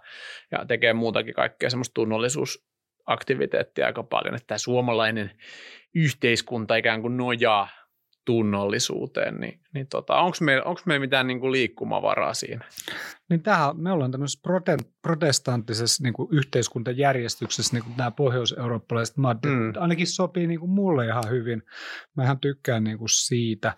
ja 0.52 0.66
tekee 0.66 0.94
muutakin 0.94 1.34
kaikkea 1.34 1.70
semmoista 1.70 1.94
tunnollisuusaktiviteettia 3.04 3.86
aika 3.86 4.04
paljon. 4.04 4.36
Että 4.36 4.48
tämä 4.48 4.58
suomalainen 4.58 5.32
yhteiskunta 5.96 6.76
ikään 6.76 7.02
kuin 7.02 7.18
nojaa 7.18 7.70
tunnollisuuteen, 8.26 9.36
niin, 9.36 9.60
niin 9.74 9.88
tota, 9.88 10.16
onko 10.16 10.38
meillä, 10.42 10.64
onko 10.64 10.82
meillä 10.86 11.04
mitään 11.04 11.28
niin 11.28 11.40
kuin 11.40 11.52
liikkumavaraa 11.52 12.34
siinä? 12.34 12.66
Niin 13.30 13.44
tämähän, 13.44 13.78
me 13.78 13.92
ollaan 13.92 14.12
tämmöisessä 14.12 14.50
protestanttisessa 15.02 16.04
niin 16.04 16.14
kuin 16.14 16.30
yhteiskuntajärjestyksessä, 16.32 17.76
niin 17.76 17.84
kuin 17.84 17.98
nämä 17.98 18.12
pohjois-eurooppalaiset 18.12 19.18
maat, 19.18 19.38
mm. 19.46 19.74
ainakin 19.80 20.08
sopii 20.08 20.48
niin 20.48 20.60
kuin 20.60 20.72
mulle 20.72 21.06
ihan 21.06 21.30
hyvin. 21.30 21.64
Mä 22.18 22.24
ihan 22.24 22.40
tykkään 22.40 22.84
niin 22.84 22.98
kuin 22.98 23.10
siitä. 23.10 23.76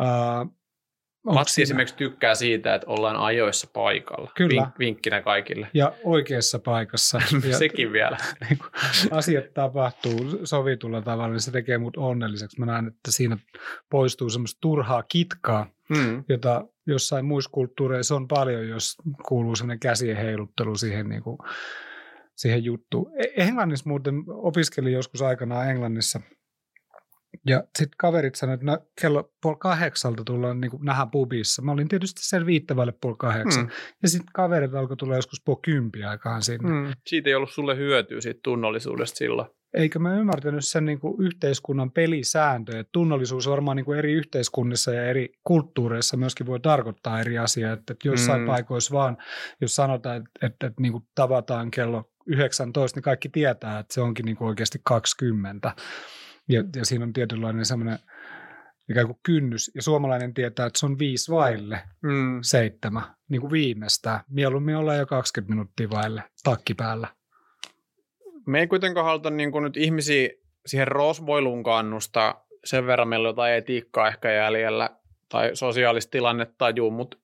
Uh, 0.00 0.54
Matti 1.24 1.62
esimerkiksi 1.62 1.96
tykkää 1.96 2.34
siitä, 2.34 2.74
että 2.74 2.86
ollaan 2.86 3.16
ajoissa 3.16 3.68
paikalla. 3.72 4.30
Kyllä. 4.34 4.62
Vink, 4.62 4.78
vinkkinä 4.78 5.22
kaikille. 5.22 5.68
Ja 5.74 5.92
oikeassa 6.04 6.58
paikassa. 6.58 7.20
ja 7.50 7.58
Sekin 7.58 7.92
vielä. 7.92 8.16
Niin 8.48 8.58
asiat 9.10 9.44
tapahtuu 9.54 10.40
sovitulla 10.44 11.02
tavalla, 11.02 11.32
niin 11.32 11.40
se 11.40 11.50
tekee 11.50 11.78
mut 11.78 11.96
onnelliseksi. 11.96 12.60
Mä 12.60 12.66
näen, 12.66 12.86
että 12.86 13.12
siinä 13.12 13.38
poistuu 13.90 14.30
semmoista 14.30 14.58
turhaa 14.60 15.02
kitkaa, 15.02 15.66
hmm. 15.94 16.24
jota 16.28 16.64
jossain 16.86 17.24
muissa 17.24 17.50
kulttuureissa 17.50 18.14
on 18.14 18.28
paljon, 18.28 18.68
jos 18.68 18.96
kuuluu 19.28 19.56
semmoinen 19.56 19.80
käsien 19.80 20.16
heiluttelu 20.16 20.76
siihen, 20.76 21.08
niin 21.08 21.22
kuin, 21.22 21.38
siihen 22.36 22.64
juttuun. 22.64 23.12
E- 23.16 23.42
Englannissa 23.42 23.88
muuten 23.88 24.14
opiskelin 24.28 24.92
joskus 24.92 25.22
aikanaan 25.22 25.70
Englannissa– 25.70 26.20
ja 27.46 27.64
sitten 27.78 27.96
kaverit 27.98 28.34
sanoivat, 28.34 28.60
että 28.60 28.72
no, 28.72 28.78
kello 29.00 29.32
puoli 29.42 29.56
kahdeksalta 29.60 30.24
tullaan 30.24 30.60
niin 30.60 30.70
nähdä 30.82 31.06
pubissa. 31.12 31.62
Mä 31.62 31.72
olin 31.72 31.88
tietysti 31.88 32.20
sen 32.24 32.46
viittävälle 32.46 32.92
puoli 33.00 33.16
kahdeksan. 33.18 33.64
Mm. 33.64 33.70
Ja 34.02 34.08
sitten 34.08 34.32
kaverit 34.34 34.74
alkoi 34.74 34.96
tulla 34.96 35.16
joskus 35.16 35.42
puoli 35.44 35.60
kympi 35.62 36.04
aikaan 36.04 36.42
sinne. 36.42 36.70
Mm. 36.70 36.92
Siitä 37.06 37.30
ei 37.30 37.34
ollut 37.34 37.52
sulle 37.52 37.76
hyötyä 37.76 38.20
siitä 38.20 38.40
tunnollisuudesta 38.42 39.16
silloin. 39.16 39.48
Eikö 39.74 39.98
mä 39.98 40.18
ymmärtänyt 40.18 40.64
sen 40.64 40.84
niin 40.84 41.00
kuin 41.00 41.22
yhteiskunnan 41.22 41.90
pelisääntöjä. 41.90 42.84
Tunnollisuus 42.92 43.48
varmaan 43.48 43.76
niin 43.76 43.84
kuin 43.84 43.98
eri 43.98 44.12
yhteiskunnissa 44.12 44.92
ja 44.92 45.04
eri 45.04 45.28
kulttuureissa 45.44 46.16
myöskin 46.16 46.46
voi 46.46 46.60
tarkoittaa 46.60 47.20
eri 47.20 47.38
asiaa. 47.38 47.72
Että, 47.72 47.92
että 47.92 48.08
jossain 48.08 48.40
mm. 48.40 48.46
paikoissa 48.46 48.94
vaan, 48.94 49.16
jos 49.60 49.74
sanotaan, 49.74 50.16
että, 50.16 50.46
että, 50.46 50.66
että 50.66 50.82
niin 50.82 50.92
kuin 50.92 51.04
tavataan 51.14 51.70
kello 51.70 52.10
19, 52.26 52.96
niin 52.96 53.02
kaikki 53.02 53.28
tietää, 53.28 53.78
että 53.78 53.94
se 53.94 54.00
onkin 54.00 54.24
niin 54.24 54.36
kuin 54.36 54.48
oikeasti 54.48 54.78
20. 54.84 55.72
Ja, 56.48 56.64
ja 56.76 56.84
siinä 56.84 57.04
on 57.04 57.12
tietynlainen 57.12 57.64
semmoinen 57.64 57.98
ikään 58.90 59.06
kuin 59.06 59.18
kynnys. 59.22 59.70
Ja 59.74 59.82
suomalainen 59.82 60.34
tietää, 60.34 60.66
että 60.66 60.78
se 60.78 60.86
on 60.86 60.98
viisi 60.98 61.32
vaille 61.32 61.82
mm. 62.02 62.38
seitsemän, 62.42 63.02
niin 63.28 63.40
kuin 63.40 63.52
viimeistään. 63.52 64.20
Mieluummin 64.28 64.76
ollaan 64.76 64.98
jo 64.98 65.06
20 65.06 65.52
minuuttia 65.52 65.90
vaille 65.90 66.22
takki 66.44 66.74
päällä. 66.74 67.08
Me 68.46 68.60
ei 68.60 68.66
kuitenkaan 68.66 69.06
haluta 69.06 69.30
niin 69.30 69.52
kuin 69.52 69.64
nyt 69.64 69.76
ihmisiä 69.76 70.28
siihen 70.66 70.88
rosvoiluun 70.88 71.62
kannusta. 71.62 72.34
Sen 72.64 72.86
verran 72.86 73.08
meillä 73.08 73.28
on 73.28 73.30
jotain 73.30 73.54
etiikkaa 73.54 74.08
ehkä 74.08 74.32
jäljellä 74.32 74.90
tai 75.28 75.50
sosiaalista 75.56 76.10
tilannetta 76.10 76.70
juu, 76.70 76.90
mutta 76.90 77.16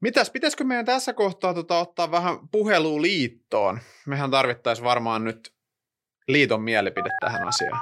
Mitäs, 0.00 0.30
pitäisikö 0.30 0.64
meidän 0.64 0.84
tässä 0.84 1.12
kohtaa 1.12 1.54
tota, 1.54 1.78
ottaa 1.78 2.10
vähän 2.10 2.48
puheluliittoon? 2.48 3.78
Mehän 4.06 4.30
tarvittaisiin 4.30 4.84
varmaan 4.84 5.24
nyt 5.24 5.51
liiton 6.28 6.62
mielipide 6.62 7.08
tähän 7.20 7.48
asiaan? 7.48 7.80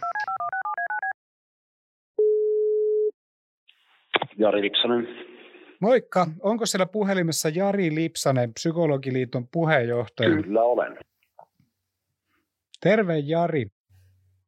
Jari 4.39 4.63
Lipsanen. 4.63 5.09
Moikka. 5.81 6.27
Onko 6.41 6.67
siellä 6.67 6.87
puhelimessa 6.87 7.49
Jari 7.49 7.95
Lipsanen, 7.95 8.55
Psykologiliiton 8.55 9.49
puheenjohtaja? 9.49 10.43
Kyllä 10.43 10.63
olen. 10.63 10.99
Terve 12.81 13.19
Jari. 13.19 13.67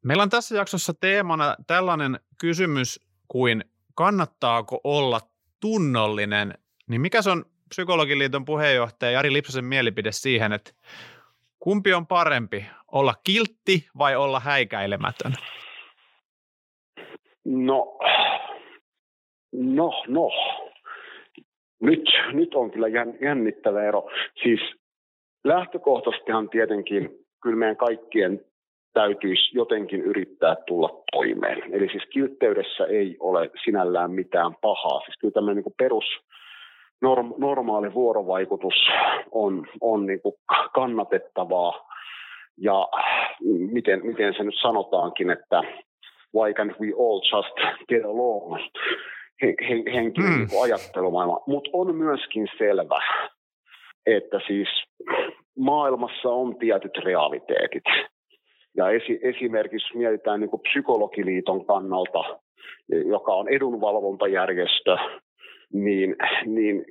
Meillä 0.04 0.22
on 0.22 0.30
tässä 0.30 0.56
jaksossa 0.56 0.94
teemana 0.94 1.56
tällainen 1.66 2.20
kysymys 2.40 3.00
kuin 3.28 3.64
kannattaako 3.94 4.80
olla 4.84 5.20
tunnollinen. 5.60 6.54
Niin 6.88 7.00
mikä 7.00 7.22
se 7.22 7.30
on 7.30 7.44
Psykologiliiton 7.68 8.44
puheenjohtaja 8.44 9.12
Jari 9.12 9.32
Lipsasen 9.32 9.64
mielipide 9.64 10.12
siihen, 10.12 10.52
että 10.52 10.72
Kumpi 11.62 11.92
on 11.92 12.06
parempi, 12.06 12.66
olla 12.92 13.14
kiltti 13.24 13.88
vai 13.98 14.16
olla 14.16 14.40
häikäilemätön? 14.40 15.32
No, 17.44 17.98
no, 19.52 19.90
no. 20.08 20.30
Nyt, 21.80 22.02
nyt 22.32 22.54
on 22.54 22.70
kyllä 22.70 22.88
jännittävä 23.20 23.82
ero. 23.82 24.10
Siis 24.42 24.60
lähtökohtaisestihan 25.44 26.48
tietenkin 26.48 27.10
kyllä 27.42 27.56
meidän 27.56 27.76
kaikkien 27.76 28.40
täytyisi 28.92 29.56
jotenkin 29.56 30.00
yrittää 30.00 30.56
tulla 30.66 31.02
toimeen. 31.12 31.74
Eli 31.74 31.88
siis 31.88 32.04
kiltteydessä 32.12 32.84
ei 32.84 33.16
ole 33.20 33.50
sinällään 33.64 34.10
mitään 34.10 34.54
pahaa. 34.60 35.00
Siis 35.00 35.18
kyllä 35.20 35.32
tämmöinen 35.32 35.64
niin 35.64 35.74
perus 35.78 36.04
norm, 37.02 37.34
normaali 37.38 37.94
vuorovaikutus 37.94 38.74
on, 39.30 39.66
on 39.80 40.06
niin 40.06 40.22
kuin 40.22 40.34
kannatettavaa. 40.74 41.88
Ja 42.60 42.88
miten, 43.72 44.06
miten 44.06 44.34
se 44.36 44.42
nyt 44.44 44.54
sanotaankin, 44.62 45.30
että 45.30 45.62
why 46.34 46.52
can't 46.52 46.80
we 46.80 46.92
all 46.98 47.20
just 47.32 47.84
get 47.88 48.04
along, 48.04 48.58
henkilön 49.94 50.30
mm. 50.30 50.38
niin 50.38 50.62
ajattelumaailma. 50.62 51.40
Mutta 51.46 51.70
on 51.72 51.96
myöskin 51.96 52.48
selvä, 52.58 53.02
että 54.06 54.40
siis 54.46 54.68
maailmassa 55.58 56.28
on 56.28 56.56
tietyt 56.58 56.96
realiteetit. 57.04 57.84
Ja 58.76 58.90
esi- 58.90 59.20
esimerkiksi 59.22 59.98
mietitään 59.98 60.40
niin 60.40 60.50
kuin 60.50 60.62
psykologiliiton 60.62 61.66
kannalta, 61.66 62.24
joka 62.88 63.34
on 63.34 63.48
edunvalvontajärjestö, 63.48 64.96
niin, 65.72 66.16
niin 66.46 66.84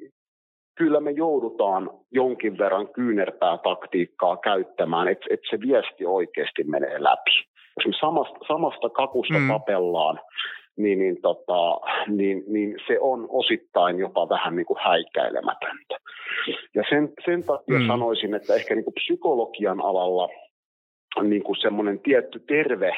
kyllä 0.78 1.00
me 1.00 1.12
joudutaan 1.12 1.90
jonkin 2.12 2.58
verran 2.58 2.88
kyynärpää 2.94 3.58
taktiikkaa 3.58 4.38
käyttämään, 4.38 5.08
että, 5.08 5.26
että 5.30 5.48
se 5.50 5.60
viesti 5.60 6.06
oikeasti 6.06 6.64
menee 6.64 7.04
läpi. 7.04 7.32
Jos 7.78 7.86
me 7.86 7.94
samasta, 8.00 8.40
samasta 8.48 8.90
kakusta 8.90 9.40
mm. 9.40 9.48
tapellaan, 9.48 10.20
niin, 10.78 11.00
niin, 11.00 11.22
tota, 11.22 11.80
niin, 12.08 12.44
niin 12.48 12.76
se 12.88 13.00
on 13.00 13.28
osittain 13.30 14.00
jopa 14.00 14.30
vähän 14.30 14.56
niin 14.56 14.66
kuin 14.66 14.80
häikäilemätöntä. 14.84 15.98
Ja 16.76 16.84
sen, 16.90 17.14
sen 17.26 17.44
takia 17.44 17.80
mm. 17.80 17.88
sanoisin, 17.88 18.34
että 18.34 18.56
ehkä 18.56 18.76
niin 18.76 18.86
kuin 18.86 18.94
psykologian 18.94 19.82
alalla 19.82 20.30
niin 21.24 21.44
kuin 21.44 21.56
semmoinen 21.62 22.00
tietty 22.00 22.40
terve 22.40 22.92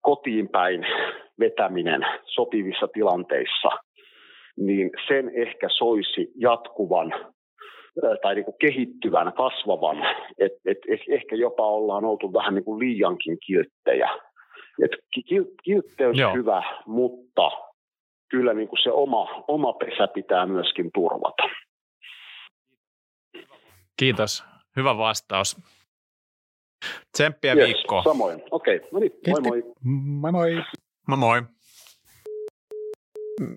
kotiin 0.00 0.48
päin 0.48 0.86
vetäminen 1.40 2.06
sopivissa 2.24 2.88
tilanteissa, 2.88 3.68
niin 4.58 4.90
sen 5.08 5.30
ehkä 5.34 5.68
soisi 5.68 6.32
jatkuvan 6.36 7.14
tai 8.22 8.34
niin 8.34 8.44
kuin 8.44 8.56
kehittyvän, 8.60 9.32
kasvavan, 9.32 9.96
että 10.38 10.58
et, 10.66 10.78
et 10.88 11.00
ehkä 11.08 11.36
jopa 11.36 11.66
ollaan 11.66 12.04
oltu 12.04 12.32
vähän 12.32 12.54
niin 12.54 12.64
kuin 12.64 12.78
liiankin 12.78 13.38
kilttejä. 13.46 14.10
Et 14.84 14.90
kiltteys 15.64 16.16
on 16.26 16.34
hyvä, 16.34 16.62
mutta 16.86 17.50
kyllä 18.30 18.54
niin 18.54 18.68
kuin 18.68 18.82
se 18.82 18.90
oma, 18.90 19.44
oma 19.48 19.72
pesä 19.72 20.08
pitää 20.14 20.46
myöskin 20.46 20.90
turvata. 20.94 21.42
Kiitos. 23.96 24.44
Hyvä 24.76 24.98
vastaus. 24.98 25.56
Tsemppiä 27.12 27.54
yes, 27.54 27.66
viikkoa. 27.66 28.02
Samoin. 28.02 28.42
Okei, 28.50 28.76
okay. 28.76 28.88
no 28.92 28.98
niin, 28.98 29.12
moi 29.26 29.40
moi. 29.42 29.62
Moi 29.84 30.32
moi. 30.32 30.64
Moi 31.08 31.18
moi. 31.18 31.42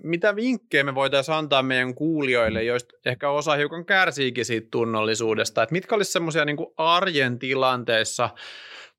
Mitä 0.02 0.36
vinkkejä 0.36 0.84
me 0.84 0.94
voitaisiin 0.94 1.34
antaa 1.34 1.62
meidän 1.62 1.94
kuulijoille, 1.94 2.62
joista 2.62 2.94
ehkä 3.06 3.30
osa 3.30 3.54
hiukan 3.54 3.84
kärsiikin 3.84 4.44
siitä 4.44 4.68
tunnollisuudesta, 4.70 5.62
että 5.62 5.72
mitkä 5.72 5.94
olisi 5.94 6.12
semmoisia 6.12 6.44
niin 6.44 6.56
arjen 6.76 7.38
tilanteissa 7.38 8.30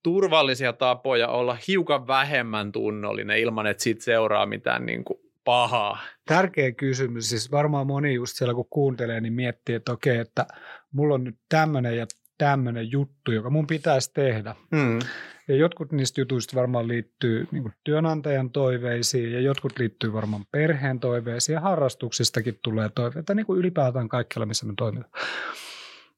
turvallisia 0.03 0.73
tapoja 0.73 1.27
olla 1.27 1.57
hiukan 1.67 2.07
vähemmän 2.07 2.71
tunnollinen 2.71 3.39
ilman, 3.39 3.67
että 3.67 3.83
siitä 3.83 4.03
seuraa 4.03 4.45
mitään 4.45 4.85
niin 4.85 5.03
kuin 5.03 5.19
pahaa? 5.43 5.97
Tärkeä 6.25 6.71
kysymys. 6.71 7.29
Siis 7.29 7.51
varmaan 7.51 7.87
moni 7.87 8.13
just 8.13 8.37
siellä 8.37 8.53
kun 8.53 8.69
kuuntelee, 8.69 9.21
niin 9.21 9.33
miettii, 9.33 9.75
että 9.75 9.91
okei, 9.91 10.17
että 10.17 10.47
mulla 10.91 11.15
on 11.15 11.23
nyt 11.23 11.37
tämmöinen 11.49 11.97
ja 11.97 12.05
tämmöinen 12.37 12.91
juttu, 12.91 13.31
joka 13.31 13.49
mun 13.49 13.67
pitäisi 13.67 14.13
tehdä. 14.13 14.55
Mm. 14.71 14.99
Ja 15.47 15.55
jotkut 15.55 15.91
niistä 15.91 16.21
jutuista 16.21 16.55
varmaan 16.55 16.87
liittyy 16.87 17.47
niin 17.51 17.63
kuin 17.63 17.73
työnantajan 17.83 18.49
toiveisiin 18.49 19.31
ja 19.31 19.41
jotkut 19.41 19.79
liittyy 19.79 20.13
varmaan 20.13 20.45
perheen 20.51 20.99
toiveisiin 20.99 21.53
ja 21.53 21.59
harrastuksistakin 21.59 22.59
tulee 22.61 22.89
toiveita, 22.95 23.35
niin 23.35 23.45
kuin 23.45 23.59
ylipäätään 23.59 24.09
kaikkialla, 24.09 24.45
missä 24.45 24.65
me 24.65 24.73
toimitaan. 24.77 25.11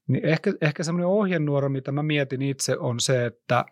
Niin 0.08 0.24
ehkä, 0.24 0.52
ehkä 0.60 0.82
semmoinen 0.82 1.08
ohjenuoro, 1.08 1.68
mitä 1.68 1.92
mä 1.92 2.02
mietin 2.02 2.42
itse, 2.42 2.76
on 2.78 3.00
se, 3.00 3.26
että 3.26 3.64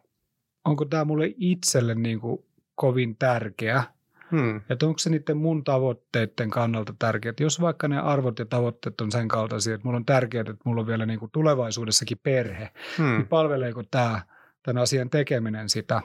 onko 0.65 0.85
tämä 0.85 1.05
mulle 1.05 1.35
itselle 1.37 1.95
niin 1.95 2.21
kuin 2.21 2.45
kovin 2.75 3.17
tärkeä– 3.17 3.85
Hmm. 4.31 4.61
Että 4.71 4.87
onko 4.87 4.99
se 4.99 5.11
niiden 5.11 5.37
mun 5.37 5.65
tavoitteiden 5.65 6.51
kannalta 6.51 6.95
tärkeää. 6.99 7.35
Jos 7.41 7.61
vaikka 7.61 7.89
ne 7.89 7.99
arvot 7.99 8.39
ja 8.39 8.45
tavoitteet 8.45 9.01
on 9.01 9.13
sen 9.13 9.29
kaltaisia, 9.29 9.75
että 9.75 9.87
mulla 9.89 9.97
on 9.97 10.05
tärkeää, 10.05 10.41
että 10.41 10.63
mulla 10.65 10.81
on 10.81 10.87
vielä 10.87 11.07
niin 11.07 11.19
kuin 11.19 11.31
tulevaisuudessakin 11.31 12.19
perhe, 12.23 12.71
hmm. 12.99 13.07
niin 13.07 13.27
palveleeko 13.27 13.83
tämä, 13.91 14.21
tämän 14.65 14.83
asian 14.83 15.11
tekeminen 15.11 15.69
sitä, 15.69 16.03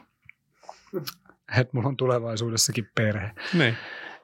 että 1.57 1.71
mulla 1.71 1.87
on 1.87 1.97
tulevaisuudessakin 1.97 2.89
perhe. 2.95 3.31
Niin. 3.53 3.77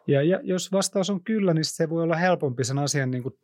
Ja, 0.08 0.22
ja 0.22 0.40
jos 0.44 0.72
vastaus 0.72 1.10
on 1.10 1.24
kyllä, 1.24 1.54
niin 1.54 1.66
se 1.66 1.90
voi 1.90 2.04
olla 2.04 2.16
helpompi 2.16 2.64
sen 2.64 2.80
asian 2.80 3.12
niin 3.12 3.24
kuin 3.24 3.36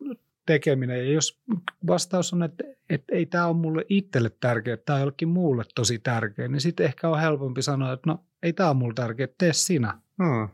tekeminen. 0.46 1.06
Ja 1.06 1.12
jos 1.12 1.40
vastaus 1.86 2.32
on, 2.32 2.42
että, 2.42 2.64
että 2.90 3.14
ei 3.14 3.26
tämä 3.26 3.46
ole 3.46 3.56
mulle 3.56 3.84
itselle 3.88 4.30
tärkeä, 4.40 4.76
tämä 4.76 4.94
on 4.94 5.00
jollekin 5.00 5.28
muulle 5.28 5.64
tosi 5.74 5.98
tärkeä, 5.98 6.48
niin 6.48 6.60
sitten 6.60 6.86
ehkä 6.86 7.08
on 7.08 7.20
helpompi 7.20 7.62
sanoa, 7.62 7.92
että 7.92 8.10
no 8.10 8.24
ei 8.42 8.52
tämä 8.52 8.68
ole 8.68 8.76
mulle 8.76 8.94
tärkeä, 8.94 9.28
tee 9.38 9.52
sinä. 9.52 9.98
Hmm. 10.22 10.48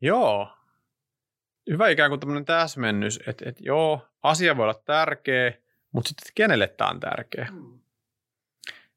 Joo. 0.00 0.48
Hyvä 1.70 1.88
ikään 1.88 2.10
kuin 2.10 2.20
tämmöinen 2.20 2.44
täsmennys, 2.44 3.20
että, 3.26 3.48
että 3.48 3.62
joo, 3.64 4.08
asia 4.22 4.56
voi 4.56 4.64
olla 4.64 4.82
tärkeä, 4.84 5.52
mutta 5.92 6.08
sitten 6.08 6.32
kenelle 6.34 6.68
tämä 6.68 6.90
on 6.90 7.00
tärkeä. 7.00 7.48
Hmm. 7.50 7.83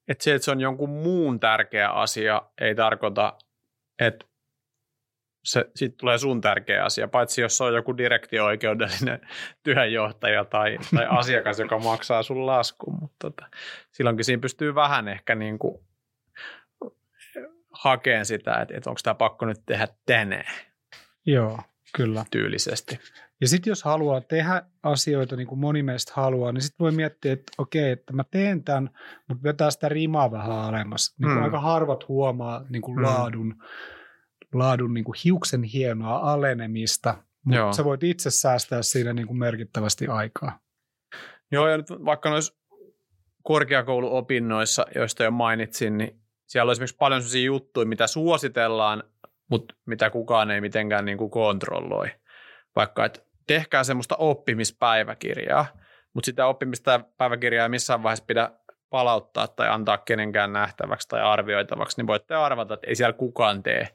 Että 0.08 0.24
se, 0.24 0.34
että 0.36 0.46
se 0.46 0.52
on 0.52 0.62
jonkun 0.62 0.90
muun 0.90 1.40
tärkeä 1.40 1.90
asia, 1.90 2.42
ei 2.62 2.76
tarkoita, 2.76 3.38
että 4.00 4.26
se 5.44 5.66
sitten 5.76 6.00
tulee 6.00 6.18
sun 6.18 6.42
tärkeä 6.42 6.84
asia, 6.84 7.08
paitsi 7.08 7.42
jos 7.42 7.58
se 7.58 7.64
on 7.64 7.74
joku 7.74 7.98
direktio-oikeudellinen 7.98 9.22
työnjohtaja 9.64 10.46
tai, 10.46 10.78
tai 10.96 11.06
asiakas, 11.20 11.60
joka 11.60 11.80
maksaa 11.80 12.24
sun 12.24 12.46
laskun, 12.46 12.98
mutta 13.02 13.16
tota, 13.20 13.46
silloinkin 13.92 14.26
siinä 14.26 14.42
pystyy 14.42 14.76
vähän 14.76 15.08
ehkä 15.08 15.36
niin 15.36 15.60
kuin 15.60 15.88
hakeen 17.72 18.26
sitä, 18.26 18.56
että, 18.62 18.78
että 18.78 18.90
onko 18.90 19.00
tämä 19.04 19.14
pakko 19.14 19.46
nyt 19.46 19.62
tehdä 19.66 19.88
tänään. 20.06 20.54
Joo, 21.26 21.60
kyllä. 21.96 22.26
Tyylisesti. 22.32 23.00
Ja 23.42 23.48
sitten 23.48 23.72
jos 23.72 23.84
haluaa 23.84 24.22
tehdä 24.22 24.62
asioita 24.84 25.36
niin 25.36 25.48
kuin 25.48 25.60
moni 25.60 25.84
meistä 25.84 26.12
haluaa, 26.16 26.52
niin 26.52 26.62
sitten 26.62 26.84
voi 26.84 26.92
miettiä, 26.92 27.34
että 27.34 27.52
okei, 27.58 27.92
että 27.92 28.14
mä 28.14 28.24
teen 28.24 28.64
tämän, 28.64 28.90
mutta 29.28 29.44
vetää 29.44 29.72
sitä 29.72 29.90
rimaa 29.90 30.32
vähän 30.32 30.52
alemmas. 30.52 31.16
Niin 31.18 31.28
kuin 31.28 31.38
mm. 31.38 31.44
Aika 31.44 31.60
harvat 31.60 32.08
huomaa 32.08 32.66
niin 32.70 32.82
kuin 32.82 32.98
mm. 32.98 33.04
laadun, 33.04 33.56
laadun 34.54 34.94
niin 34.94 35.04
kuin 35.04 35.16
hiuksen 35.26 35.64
hienoa 35.64 36.34
alenemista, 36.34 37.18
mutta 37.44 37.58
Joo. 37.58 37.74
sä 37.74 37.86
voit 37.86 38.04
itse 38.04 38.32
säästää 38.32 38.82
siinä 38.82 39.14
niin 39.14 39.28
kuin 39.28 39.40
merkittävästi 39.40 40.08
aikaa. 40.08 40.60
Joo, 41.52 41.68
ja 41.68 41.78
nyt 41.78 41.90
vaikka 41.90 42.30
noissa 42.30 42.54
korkeakouluopinnoissa, 43.44 44.86
joista 44.96 45.24
jo 45.24 45.32
mainitsin, 45.32 45.98
niin 45.98 46.22
siellä 46.46 46.70
on 46.70 46.72
esimerkiksi 46.72 46.98
paljon 46.98 47.22
sellaisia 47.22 47.46
juttuja, 47.46 47.86
mitä 47.86 48.08
suositellaan, 48.08 49.04
mutta 49.50 49.76
mitä 49.86 50.10
kukaan 50.10 50.52
ei 50.52 50.62
mitenkään 50.62 51.06
niin 51.06 51.18
kuin 51.18 51.32
kontrolloi. 51.32 52.08
Vaikka, 52.76 53.06
että 53.06 53.27
tehkää 53.48 53.84
semmoista 53.84 54.16
oppimispäiväkirjaa, 54.16 55.66
mutta 56.14 56.26
sitä 56.26 56.48
oppimista 56.48 57.00
päiväkirjaa 57.18 57.66
ei 57.66 57.70
missään 57.70 58.04
vaiheessa 58.04 58.26
pidä 58.26 58.52
palauttaa 58.90 59.48
tai 59.48 59.70
antaa 59.70 59.98
kenenkään 59.98 60.54
nähtäväksi 60.54 61.08
tai 61.08 61.22
arvioitavaksi, 61.22 61.98
niin 61.98 62.08
voitte 62.08 62.36
arvata, 62.36 62.74
että 62.74 62.88
ei 62.88 62.96
siellä 62.96 63.14
kukaan 63.14 63.64
tee 63.64 63.88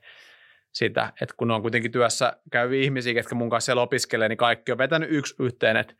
sitä. 0.73 1.13
Että 1.21 1.35
kun 1.37 1.51
on 1.51 1.63
kuitenkin 1.63 1.93
työssä 1.93 2.37
käyviä 2.51 2.83
ihmisiä, 2.83 3.13
jotka 3.13 3.35
mun 3.35 3.51
kanssa 3.51 3.67
siellä 3.67 3.83
opiskelee, 3.83 4.29
niin 4.29 4.37
kaikki 4.37 4.73
on 4.73 4.79
vetänyt 4.79 5.09
yksi 5.13 5.35
yhteen, 5.39 5.77
että, 5.77 5.95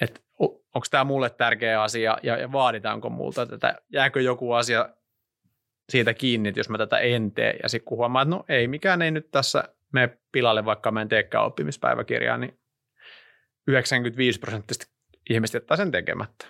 että 0.00 0.20
onko 0.38 0.86
tämä 0.90 1.04
mulle 1.04 1.30
tärkeä 1.30 1.82
asia 1.82 2.18
ja, 2.22 2.36
ja 2.36 2.52
vaaditaanko 2.52 3.10
multa 3.10 3.46
tätä, 3.46 3.74
jääkö 3.92 4.20
joku 4.20 4.52
asia 4.52 4.88
siitä 5.88 6.14
kiinni, 6.14 6.48
että 6.48 6.60
jos 6.60 6.68
mä 6.68 6.78
tätä 6.78 6.98
en 6.98 7.32
tee, 7.32 7.56
ja 7.62 7.68
sitten 7.68 7.84
kun 7.84 7.98
huomaa, 7.98 8.22
että 8.22 8.34
no 8.34 8.44
ei, 8.48 8.68
mikään 8.68 9.02
ei 9.02 9.10
nyt 9.10 9.30
tässä 9.30 9.64
mene 9.92 10.18
pilalle, 10.32 10.64
vaikka 10.64 10.90
mä 10.90 11.02
en 11.02 11.08
teekään 11.08 11.44
oppimispäiväkirjaa, 11.44 12.36
niin 12.36 12.58
95 13.66 14.40
prosenttisesti 14.40 14.92
ihmiset 15.30 15.54
jättää 15.54 15.76
sen 15.76 15.90
tekemättä. 15.90 16.46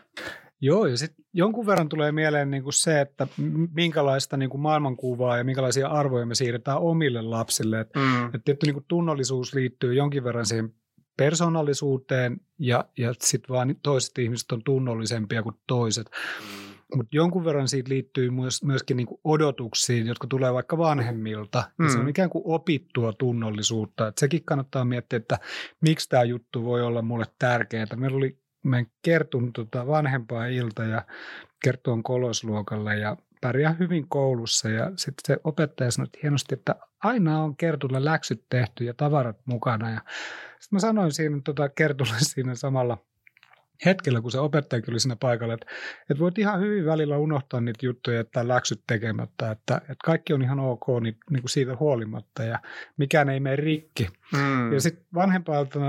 Joo, 0.60 0.86
ja 0.86 0.98
sitten 0.98 1.24
jonkun 1.32 1.66
verran 1.66 1.88
tulee 1.88 2.12
mieleen 2.12 2.50
niin 2.50 2.62
kuin 2.62 2.72
se, 2.72 3.00
että 3.00 3.26
minkälaista 3.74 4.36
niin 4.36 4.50
kuin 4.50 4.60
maailmankuvaa 4.60 5.38
ja 5.38 5.44
minkälaisia 5.44 5.88
arvoja 5.88 6.26
me 6.26 6.34
siirretään 6.34 6.78
omille 6.78 7.22
lapsille. 7.22 7.80
Et, 7.80 7.90
mm. 7.96 8.34
et 8.34 8.44
tietty 8.44 8.66
niin 8.66 8.74
kuin 8.74 8.84
tunnollisuus 8.88 9.54
liittyy 9.54 9.94
jonkin 9.94 10.24
verran 10.24 10.46
siihen 10.46 10.74
persoonallisuuteen 11.16 12.40
ja, 12.58 12.84
ja 12.98 13.14
sitten 13.20 13.54
vaan 13.54 13.76
toiset 13.82 14.18
ihmiset 14.18 14.52
on 14.52 14.62
tunnollisempia 14.64 15.42
kuin 15.42 15.56
toiset. 15.66 16.10
Mm. 16.40 16.73
Mutta 16.96 17.16
jonkun 17.16 17.44
verran 17.44 17.68
siitä 17.68 17.88
liittyy 17.88 18.30
myös, 18.30 18.62
myöskin 18.62 18.96
niin 18.96 19.06
odotuksiin, 19.24 20.06
jotka 20.06 20.26
tulee 20.26 20.52
vaikka 20.52 20.78
vanhemmilta. 20.78 21.64
Mm. 21.78 21.84
Ja 21.84 21.92
se 21.92 21.98
on 21.98 22.04
mm. 22.04 22.08
ikään 22.08 22.30
kuin 22.30 22.42
opittua 22.46 23.12
tunnollisuutta. 23.12 24.06
Et 24.08 24.18
sekin 24.18 24.44
kannattaa 24.44 24.84
miettiä, 24.84 25.16
että 25.16 25.38
miksi 25.80 26.08
tämä 26.08 26.22
juttu 26.22 26.64
voi 26.64 26.82
olla 26.82 27.02
mulle 27.02 27.24
tärkeää. 27.38 27.86
Meillä 27.96 28.16
oli 28.16 28.38
meidän 28.64 28.86
Kertun 29.02 29.52
tota 29.52 29.86
vanhempaa 29.86 30.46
ilta 30.46 30.84
ja 30.84 31.02
Kerttu 31.64 31.90
on 31.90 32.02
kolosluokalle 32.02 32.96
ja 32.96 33.16
pärjää 33.40 33.72
hyvin 33.72 34.08
koulussa. 34.08 34.68
Ja 34.68 34.92
sitten 34.96 35.22
se 35.26 35.40
opettaja 35.44 35.90
sanoi 35.90 36.06
että 36.06 36.18
hienosti, 36.22 36.54
että 36.54 36.74
aina 37.02 37.42
on 37.42 37.56
Kertulle 37.56 38.04
läksyt 38.04 38.44
tehty 38.50 38.84
ja 38.84 38.94
tavarat 38.94 39.36
mukana. 39.44 39.90
Ja 39.90 40.00
sitten 40.60 40.76
mä 40.76 40.78
sanoin 40.80 41.12
siinä 41.12 41.40
tota 41.44 41.68
Kertulle 41.68 42.14
siinä 42.34 42.54
samalla– 42.54 42.98
hetkellä, 43.84 44.20
kun 44.20 44.30
se 44.30 44.38
opettajakin 44.38 44.94
oli 44.94 45.00
siinä 45.00 45.16
paikalla, 45.16 45.54
että, 45.54 45.66
että 46.10 46.20
voit 46.20 46.38
ihan 46.38 46.60
hyvin 46.60 46.86
välillä 46.86 47.18
unohtaa 47.18 47.60
niitä 47.60 47.86
juttuja, 47.86 48.20
että 48.20 48.48
läksyt 48.48 48.82
tekemättä, 48.86 49.50
että, 49.50 49.76
että 49.76 50.04
kaikki 50.04 50.32
on 50.32 50.42
ihan 50.42 50.60
ok 50.60 50.86
niin, 51.00 51.16
niin 51.30 51.42
kuin 51.42 51.50
siitä 51.50 51.76
huolimatta 51.80 52.42
ja 52.42 52.58
mikään 52.96 53.28
ei 53.28 53.40
mene 53.40 53.56
rikki. 53.56 54.08
Mm. 54.32 54.72
Ja 54.72 54.80
sitten 54.80 55.04
vanhempailta 55.14 55.80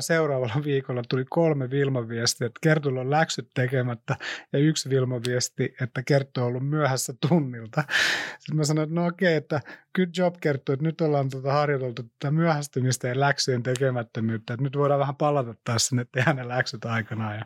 seuraavalla 0.00 0.64
viikolla 0.64 1.02
tuli 1.08 1.24
kolme 1.30 1.70
Vilma-viestiä, 1.70 2.46
että 2.46 2.58
Kertulla 2.62 3.00
on 3.00 3.10
läksyt 3.10 3.50
tekemättä 3.54 4.16
ja 4.52 4.58
yksi 4.58 4.90
Vilma-viesti, 4.90 5.74
että 5.80 6.02
Kerttu 6.02 6.40
on 6.40 6.46
ollut 6.46 6.68
myöhässä 6.68 7.14
tunnilta. 7.28 7.84
Sitten 8.38 8.56
mä 8.56 8.64
sanoin, 8.64 8.88
että 8.88 9.00
no 9.00 9.06
okei, 9.06 9.34
että 9.34 9.60
good 9.94 10.08
job 10.16 10.34
Kerttu, 10.40 10.72
että 10.72 10.86
nyt 10.86 11.00
ollaan 11.00 11.30
tuota 11.30 11.52
harjoiteltu 11.52 12.02
tätä 12.02 12.30
myöhästymistä 12.30 13.08
ja 13.08 13.20
läksyjen 13.20 13.62
tekemättömyyttä, 13.62 14.54
että 14.54 14.64
nyt 14.64 14.76
voidaan 14.76 15.00
vähän 15.00 15.16
palata 15.16 15.54
taas 15.64 15.86
sinne 15.86 16.06
tehdä 16.12 16.32
ne 16.32 16.48
läksyt 16.48 16.84
aikanaan 17.28 17.38
ja, 17.38 17.44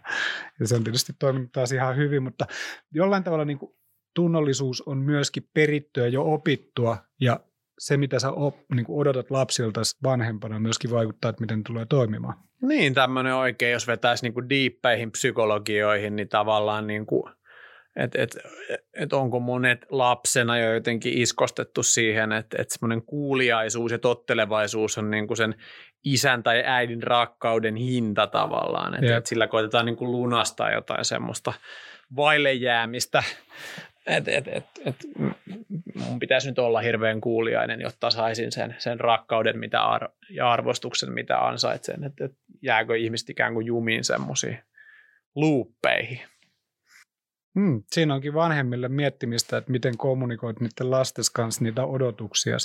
ja 0.61 0.67
se 0.67 0.77
on 0.77 0.85
tietysti 0.85 1.13
toiminut 1.19 1.53
taas 1.53 1.73
ihan 1.73 1.97
hyvin, 1.97 2.23
mutta 2.23 2.47
jollain 2.93 3.25
tavalla 3.25 3.45
niin 3.45 3.59
kuin 3.59 3.73
tunnollisuus 4.15 4.83
on 4.83 4.99
myöskin 4.99 5.49
perittyä 5.55 6.09
jo 6.09 6.33
opittua 6.33 6.99
ja 7.21 7.41
se, 7.79 7.97
mitä 7.97 8.19
sä 8.19 8.31
op, 8.31 8.57
niin 8.75 8.87
kuin 8.87 9.01
odotat 9.01 9.31
lapsilta 9.31 9.81
vanhempana, 10.03 10.61
myöskin 10.61 10.91
vaikuttaa, 10.91 11.29
että 11.29 11.41
miten 11.41 11.65
tulee 11.65 11.87
toimimaan. 11.87 12.35
Niin, 12.63 12.95
tämmöinen 12.95 13.35
oikein, 13.35 13.73
jos 13.73 13.87
vetäisi 13.87 14.25
niin 14.25 14.35
kuin 14.35 14.49
diippeihin 14.49 15.13
psykologioihin, 15.13 16.17
niin 16.17 16.29
tavallaan 16.29 16.87
niin 16.87 17.07
kuin, 17.07 17.33
että 17.97 18.23
et, 18.23 18.37
et 18.95 19.13
onko 19.13 19.41
monet 19.41 19.87
lapsena 19.91 20.59
jo 20.59 20.75
jotenkin 20.75 21.19
iskostettu 21.19 21.83
siihen, 21.83 22.33
että 22.33 22.63
et 22.63 22.71
semmoinen 22.71 23.03
kuuliaisuus 23.03 23.93
ja 23.93 23.99
tottelevaisuus 23.99 24.99
on 24.99 25.11
niin 25.11 25.27
kuin 25.27 25.37
sen 25.37 25.55
isän 26.05 26.43
tai 26.43 26.63
äidin 26.67 27.03
rakkauden 27.03 27.77
hinta 27.77 28.27
tavallaan, 28.27 28.95
että 28.95 29.17
et 29.17 29.27
sillä 29.27 29.47
koitetaan 29.47 29.87
niin 29.87 29.97
kuin 29.97 30.13
lunastaa 30.13 30.73
jotain 30.73 31.05
semmoista 31.05 31.53
vaille 32.17 32.53
jäämistä 32.53 33.23
et, 34.07 34.29
et, 34.29 34.49
et, 34.49 34.65
et, 34.87 34.97
mun 35.95 36.19
pitäisi 36.19 36.49
nyt 36.49 36.59
olla 36.59 36.81
hirveän 36.81 37.21
kuuliainen, 37.21 37.81
jotta 37.81 38.11
saisin 38.11 38.53
sen, 38.53 38.75
sen 38.79 39.01
rakkauden 39.01 39.59
mitä 39.59 39.83
ar- 39.83 40.11
ja 40.31 40.53
arvostuksen, 40.53 41.13
mitä 41.13 41.47
ansaitsen. 41.47 42.05
Että 42.05 42.25
et, 42.25 42.33
jääkö 42.63 42.97
ihmiset 42.97 43.31
ikään 43.31 43.55
kuin 43.55 43.67
jumiin 43.67 44.05
semmoisiin 44.05 44.59
luuppeihin. 45.35 46.21
Hmm, 47.55 47.83
siinä 47.93 48.15
onkin 48.15 48.35
vanhemmille 48.35 48.89
miettimistä, 48.89 49.57
että 49.57 49.73
miten 49.73 49.97
kommunikoit 49.97 50.61
niiden 50.61 50.91
lasten 50.91 51.25
kanssa 51.35 51.65
niitä 51.65 51.85
odotuksia. 51.85 52.57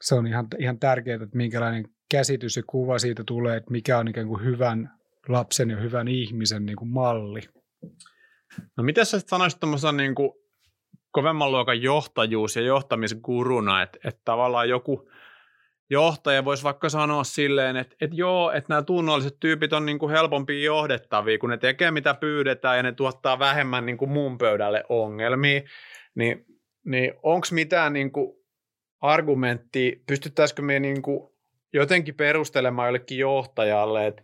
Se 0.00 0.14
on 0.14 0.26
ihan, 0.26 0.46
ihan 0.58 0.78
tärkeää, 0.78 1.14
että 1.22 1.36
minkälainen 1.36 1.84
käsitys 2.10 2.56
ja 2.56 2.62
kuva 2.66 2.98
siitä 2.98 3.24
tulee, 3.26 3.56
että 3.56 3.70
mikä 3.70 3.98
on 3.98 4.08
ikään 4.08 4.26
kuin 4.26 4.44
hyvän 4.44 4.90
lapsen 5.28 5.70
ja 5.70 5.76
hyvän 5.76 6.08
ihmisen 6.08 6.66
niin 6.66 6.76
kuin 6.76 6.88
malli. 6.88 7.40
No 8.76 8.84
miten 8.84 9.06
sä 9.06 9.20
sanoisit 9.26 9.60
tuommoisen 9.60 9.96
niin 9.96 10.14
kuin 10.14 10.30
kovemman 11.10 11.52
luokan 11.52 11.82
johtajuus 11.82 12.56
ja 12.56 12.62
johtamisguruna, 12.62 13.82
että, 13.82 13.98
että 14.04 14.20
tavallaan 14.24 14.68
joku 14.68 15.10
johtaja 15.90 16.44
voisi 16.44 16.64
vaikka 16.64 16.88
sanoa 16.88 17.24
silleen, 17.24 17.76
että, 17.76 17.96
että 18.00 18.16
joo, 18.16 18.50
että 18.52 18.66
nämä 18.68 18.82
tunnolliset 18.82 19.36
tyypit 19.40 19.72
on 19.72 19.86
niin 19.86 19.98
kuin 19.98 20.12
helpompi 20.12 20.64
johdettavia, 20.64 21.38
kun 21.38 21.50
ne 21.50 21.56
tekee 21.56 21.90
mitä 21.90 22.14
pyydetään 22.14 22.76
ja 22.76 22.82
ne 22.82 22.92
tuottaa 22.92 23.38
vähemmän 23.38 23.86
niin 23.86 23.98
kuin 23.98 24.10
mun 24.10 24.38
pöydälle 24.38 24.84
ongelmia, 24.88 25.62
niin, 26.14 26.44
niin 26.84 27.14
onko 27.22 27.46
mitään 27.50 27.92
niin 27.92 28.12
kuin 28.12 28.32
argumenttia, 29.00 29.96
pystyttäisikö 30.06 30.62
me 30.62 30.80
niin 30.80 31.02
kuin 31.02 31.30
jotenkin 31.72 32.14
perustelemaan 32.14 32.88
jollekin 32.88 33.18
johtajalle, 33.18 34.06
että 34.06 34.22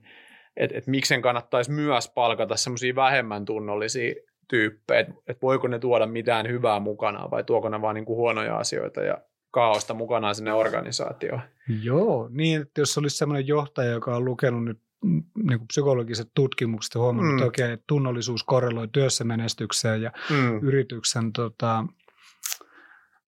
että 0.57 0.79
et 0.79 0.87
miksen 0.87 1.23
kannattaisi 1.23 1.71
myös 1.71 2.09
palkata 2.15 2.57
semmoisia 2.57 2.95
vähemmän 2.95 3.45
tunnollisia 3.45 4.15
tyyppejä, 4.49 5.01
että 5.01 5.13
et 5.27 5.43
voiko 5.43 5.69
ne 5.69 5.79
tuoda 5.79 6.07
mitään 6.07 6.49
hyvää 6.49 6.81
mukanaan 6.81 7.31
vai 7.31 7.45
tuoko 7.45 7.69
ne 7.69 7.83
vaan 7.83 7.95
niin 7.95 8.05
kuin 8.05 8.17
huonoja 8.17 8.57
asioita 8.57 9.03
ja 9.03 9.19
kaaosta 9.57 9.95
mukanaan 9.95 10.35
sinne 10.35 10.53
organisaatioon. 10.53 11.41
Joo, 11.83 12.29
niin 12.33 12.63
että 12.63 12.81
jos 12.81 12.99
olisi 12.99 13.17
semmoinen 13.17 13.47
johtaja, 13.47 13.91
joka 13.91 14.17
on 14.17 14.25
lukenut 14.25 14.65
nyt 14.65 14.81
mm, 15.05 15.25
niin 15.43 15.59
kuin 15.59 15.69
psykologiset 15.69 16.31
tutkimukset 16.35 16.95
ja 16.95 17.01
huomannut, 17.01 17.33
mm. 17.33 17.47
että 17.47 17.65
okay, 17.65 17.79
tunnollisuus 17.87 18.45
korreloi 18.45 18.89
työssä 18.89 19.25
menestykseen 19.25 20.03
ja 20.03 20.13
mm. 20.31 20.59
yrityksen 20.63 21.33
tota, 21.33 21.87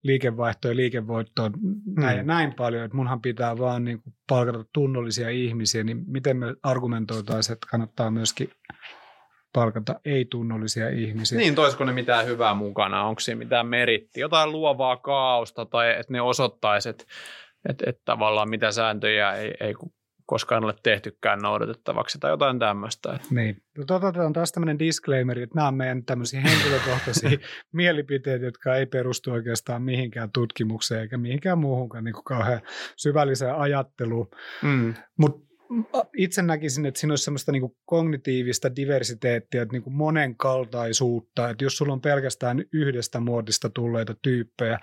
liikevaihtoa 0.04 0.72
ja 0.72 0.76
liikevoittoa 0.76 1.50
mm. 1.50 1.76
näin 1.86 2.18
ja 2.18 2.24
näin 2.24 2.54
paljon, 2.54 2.86
että 2.86 2.98
munhan 2.98 3.22
pitää 3.22 3.58
vaan 3.58 3.84
niin 3.84 4.02
kuin 4.02 4.14
palkata 4.30 4.66
tunnollisia 4.74 5.30
ihmisiä, 5.30 5.84
niin 5.84 6.04
miten 6.08 6.38
me 6.38 6.56
argumentoitaisiin, 6.64 7.54
että 7.54 7.68
kannattaa 7.72 8.12
myöskin 8.12 8.50
palkata 9.58 10.00
ei-tunnollisia 10.06 10.90
ihmisiä. 10.90 11.38
Niin, 11.38 11.56
toisiko 11.56 11.86
ne 11.86 11.92
mitään 11.92 12.26
hyvää 12.26 12.54
mukana? 12.54 13.04
Onko 13.04 13.20
siinä 13.20 13.40
mitään 13.40 13.68
meritti? 13.68 14.20
Jotain 14.20 14.52
luovaa 14.52 14.98
kaaosta 14.98 15.66
tai 15.66 15.90
että 15.90 16.14
ne 16.14 16.22
osoittaisi, 16.22 16.90
että, 16.90 17.04
että, 17.70 17.90
että 17.90 18.02
tavallaan 18.06 18.50
mitä 18.50 18.72
sääntöjä 18.72 19.34
ei, 19.34 19.54
ei 19.60 19.74
koskaan 20.26 20.64
ole 20.64 20.74
tehtykään 20.84 21.40
noudatettavaksi 21.40 22.20
tai 22.20 22.32
jotain 22.32 22.60
tämmöistä. 22.60 23.20
Niin. 23.32 23.58
No, 23.78 23.86
tota, 23.86 24.08
on 24.26 24.34
taas 24.34 24.52
tämmöinen 24.52 24.80
disclaimer, 24.80 25.40
että 25.40 25.56
nämä 25.56 25.68
on 25.68 25.76
meidän 25.76 26.06
tämmöisiä 26.06 26.42
henkilökohtaisia 26.42 27.30
mielipiteitä, 27.74 28.46
jotka 28.46 28.76
ei 28.76 28.86
perustu 28.86 29.32
oikeastaan 29.32 29.82
mihinkään 29.82 30.32
tutkimukseen 30.32 31.02
eikä 31.02 31.18
mihinkään 31.18 31.58
muuhunkaan 31.58 32.04
niin 32.04 32.14
kuin 32.14 32.24
kauhean 32.24 32.62
syvälliseen 32.96 33.56
ajatteluun. 33.56 34.28
Mm. 34.64 34.94
Mutta 35.18 35.47
itse 36.18 36.42
näkisin, 36.42 36.86
että 36.86 37.00
siinä 37.00 37.12
olisi 37.12 37.24
semmoista 37.24 37.52
niin 37.52 37.76
kognitiivista 37.86 38.76
diversiteettiä, 38.76 39.62
että 39.62 39.74
niin 39.74 39.94
monenkaltaisuutta, 39.94 41.50
että 41.50 41.64
jos 41.64 41.78
sulla 41.78 41.94
on 41.94 42.02
pelkästään 42.02 42.64
yhdestä 42.74 43.20
muodista 43.20 43.70
tulleita 43.70 44.16
tyyppejä, 44.22 44.80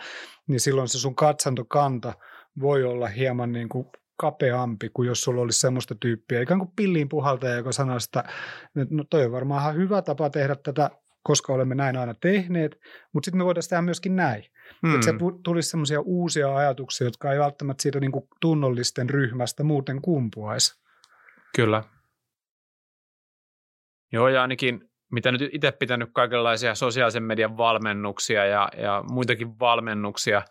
niin 0.47 0.61
silloin 0.61 0.89
se 0.89 0.99
sun 0.99 1.15
katsantokanta 1.15 2.13
voi 2.61 2.85
olla 2.85 3.09
hieman 3.09 3.53
niin 3.53 3.69
kuin 3.69 3.87
kapeampi 4.17 4.89
kuin 4.89 5.07
jos 5.07 5.23
sulla 5.23 5.43
olisi 5.43 5.61
semmoista 5.61 5.95
tyyppiä, 5.95 6.41
ikään 6.41 6.61
kuin 6.61 6.73
pilliin 6.77 7.09
puhaltaja, 7.09 7.55
joka 7.55 7.73
sanoo 7.73 7.97
että 7.97 8.25
no 8.91 9.05
toi 9.11 9.25
on 9.25 9.33
varmaan 9.33 9.63
ihan 9.63 9.77
hyvä 9.77 10.03
tapa 10.03 10.31
tehdä 10.31 10.57
tätä, 10.57 10.91
koska 11.25 11.53
olemme 11.53 11.75
näin 11.75 11.97
aina 11.97 12.15
tehneet, 12.15 12.81
mutta 13.13 13.25
sitten 13.25 13.39
me 13.39 13.45
voitaisiin 13.45 13.71
tehdä 13.71 13.83
myöskin 13.83 14.17
näin. 14.17 14.45
Hmm. 14.83 14.95
Että 14.95 15.07
se 15.07 15.13
tulisi 15.45 15.69
semmoisia 15.69 16.01
uusia 16.01 16.57
ajatuksia, 16.57 17.07
jotka 17.07 17.33
ei 17.33 17.39
välttämättä 17.39 17.83
siitä 17.83 18.01
niin 18.01 18.13
kuin 18.13 18.29
tunnollisten 18.41 19.11
ryhmästä 19.11 19.65
muuten 19.65 20.03
kumpuaisi. 20.03 20.83
Kyllä. 21.57 21.83
Joo, 24.13 24.29
ja 24.29 24.43
ainakin 24.43 24.81
mitä 25.13 25.33
nyt 25.33 25.43
itse 25.53 25.73
pitänyt 25.73 26.11
kaikenlaisia 26.13 26.75
sosiaalisen 26.75 27.23
median 27.23 27.57
valmennuksia 27.57 28.47
ja, 28.47 28.69
ja 28.77 29.05
muitakin 29.11 29.59
valmennuksia 29.59 30.43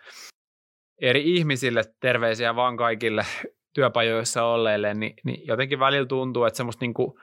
eri 1.02 1.36
ihmisille, 1.36 1.84
terveisiä 2.00 2.56
vaan 2.56 2.78
kaikille 2.78 3.26
työpajoissa 3.74 4.44
olleille, 4.44 4.94
niin, 4.94 5.14
niin 5.26 5.48
jotenkin 5.48 5.80
välillä 5.80 6.08
tuntuu, 6.08 6.46
että 6.46 6.58
semmoista 6.58 6.86
niin 6.86 6.94
kuin 6.94 7.14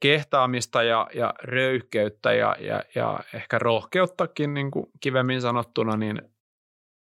kehtaamista 0.00 0.82
ja, 0.82 1.06
ja 1.14 1.34
röyhkeyttä 1.42 2.32
ja, 2.32 2.56
ja, 2.60 2.82
ja 2.94 3.20
ehkä 3.34 3.58
rohkeuttakin 3.58 4.54
niin 4.54 4.70
kuin 4.70 4.86
kivemmin 5.00 5.40
sanottuna, 5.40 5.96
niin 5.96 6.22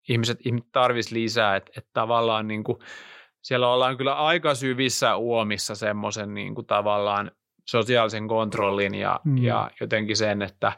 ihmiset, 0.10 0.40
ihmiset 0.46 0.72
tarvitsisi 0.72 1.16
lisää, 1.16 1.56
että, 1.56 1.72
että 1.78 1.90
tavallaan 1.94 2.48
niin 2.48 2.64
kuin, 2.64 2.80
siellä 3.42 3.70
ollaan 3.70 3.98
kyllä 3.98 4.14
aika 4.14 4.56
syvissä 4.56 5.16
uomissa 5.16 5.76
semmoisen 5.76 6.34
niin 6.34 6.56
kuin 6.56 6.68
tavallaan 6.68 7.32
sosiaalisen 7.66 8.28
kontrollin 8.28 8.96
ja, 8.96 9.20
mm. 9.24 9.38
ja 9.38 9.72
jotenkin 9.82 10.18
sen, 10.18 10.42
että 10.42 10.72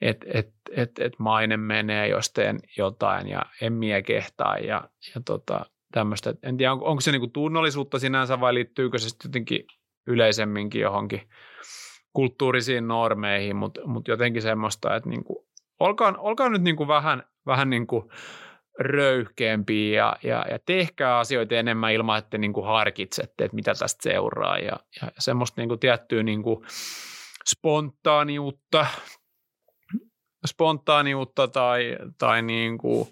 et, 0.00 0.24
et, 0.34 0.48
et, 0.70 0.98
et 0.98 1.18
maine 1.18 1.56
menee, 1.56 2.08
jos 2.08 2.32
teen 2.32 2.58
jotain 2.76 3.28
ja 3.28 3.42
en 3.60 3.72
mie 3.72 4.02
kehtaa 4.02 4.58
ja, 4.58 4.88
ja 5.14 5.20
tota, 5.24 5.66
tämmöistä. 5.92 6.34
En 6.42 6.56
tiedä, 6.56 6.72
onko, 6.72 6.84
onko 6.84 7.00
se 7.00 7.12
niinku 7.12 7.26
tunnollisuutta 7.26 7.98
sinänsä 7.98 8.40
vai 8.40 8.54
liittyykö 8.54 8.98
se 8.98 9.08
sitten 9.08 9.28
jotenkin 9.28 9.66
yleisemminkin 10.06 10.80
johonkin 10.80 11.28
kulttuurisiin 12.12 12.88
normeihin, 12.88 13.56
mutta 13.56 13.80
mut 13.86 14.08
jotenkin 14.08 14.42
semmoista, 14.42 14.96
että 14.96 15.08
niinku, 15.08 15.46
olkaa, 15.80 16.14
olkaa 16.18 16.48
nyt 16.48 16.62
niinku 16.62 16.88
vähän, 16.88 17.22
vähän 17.46 17.70
niinku 17.70 18.10
röyhkeämpiä 18.78 19.96
ja, 19.96 20.16
ja, 20.22 20.44
ja 20.50 20.58
tehkää 20.66 21.18
asioita 21.18 21.54
enemmän 21.54 21.92
ilman, 21.92 22.18
että 22.18 22.38
niinku 22.38 22.62
harkitsette, 22.62 23.44
että 23.44 23.54
mitä 23.54 23.74
tästä 23.74 24.02
seuraa. 24.02 24.58
Ja, 24.58 24.76
ja 25.02 25.08
semmoista 25.18 25.60
niinku 25.60 25.76
tiettyä 25.76 26.22
niinku 26.22 26.64
spontaaniutta, 27.48 28.86
spontaaniutta 30.46 31.48
tai, 31.48 31.96
tai 32.18 32.42
niinku, 32.42 33.08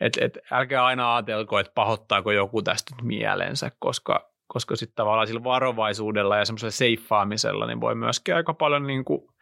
että 0.00 0.24
et 0.24 0.38
älkää 0.50 0.84
aina 0.84 1.16
ajatelko, 1.16 1.58
että 1.58 1.72
pahoittaako 1.74 2.32
joku 2.32 2.62
tästä 2.62 2.94
nyt 2.94 3.04
mielensä, 3.04 3.70
koska, 3.78 4.31
koska 4.52 4.76
sitten 4.76 4.96
tavallaan 4.96 5.26
sillä 5.26 5.44
varovaisuudella 5.44 6.36
ja 6.36 6.44
semmoisella 6.44 6.70
seiffaamisella 6.70 7.66
niin 7.66 7.80
voi 7.80 7.94
myöskin 7.94 8.34
aika 8.34 8.54
paljon 8.54 8.86
niinku 8.86 9.32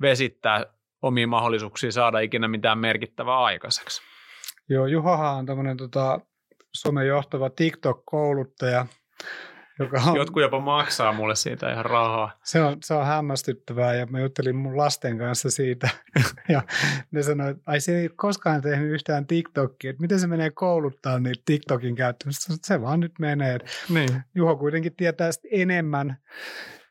vesittää 0.00 0.66
omia 1.02 1.26
mahdollisuuksia 1.26 1.92
saada 1.92 2.20
ikinä 2.20 2.48
mitään 2.48 2.78
merkittävää 2.78 3.38
aikaiseksi. 3.38 4.02
Joo, 4.68 4.86
Juhahan 4.86 5.36
on 5.36 5.46
tämmöinen 5.46 5.76
tota, 5.76 6.20
somen 6.72 7.06
johtava 7.06 7.50
TikTok-kouluttaja, 7.50 8.86
Joka 9.78 10.00
on, 10.06 10.16
Jotkut 10.16 10.42
jopa 10.42 10.60
maksaa 10.60 11.12
mulle 11.12 11.36
siitä 11.36 11.72
ihan 11.72 11.84
rahaa. 11.84 12.38
se, 12.44 12.62
on, 12.62 12.76
se 12.84 12.94
on 12.94 13.06
hämmästyttävää 13.06 13.94
ja 13.94 14.06
mä 14.06 14.20
juttelin 14.20 14.56
mun 14.56 14.76
lasten 14.76 15.18
kanssa 15.18 15.50
siitä 15.50 15.88
ja 16.48 16.62
ne 17.10 17.22
sanoi, 17.22 17.50
että 17.50 17.62
ai 17.66 17.80
se 17.80 18.00
ei 18.00 18.08
koskaan 18.08 18.62
tehnyt 18.62 18.90
yhtään 18.90 19.26
TikTokia, 19.26 19.90
että 19.90 20.00
miten 20.00 20.20
se 20.20 20.26
menee 20.26 20.50
kouluttaa 20.50 21.18
niitä 21.18 21.42
TikTokin 21.44 21.94
käyttämistä. 21.94 22.54
Se 22.62 22.80
vaan 22.80 23.00
nyt 23.00 23.12
menee. 23.18 23.58
Niin. 23.88 24.22
Juho 24.34 24.56
kuitenkin 24.56 24.96
tietää 24.96 25.30
enemmän 25.52 26.16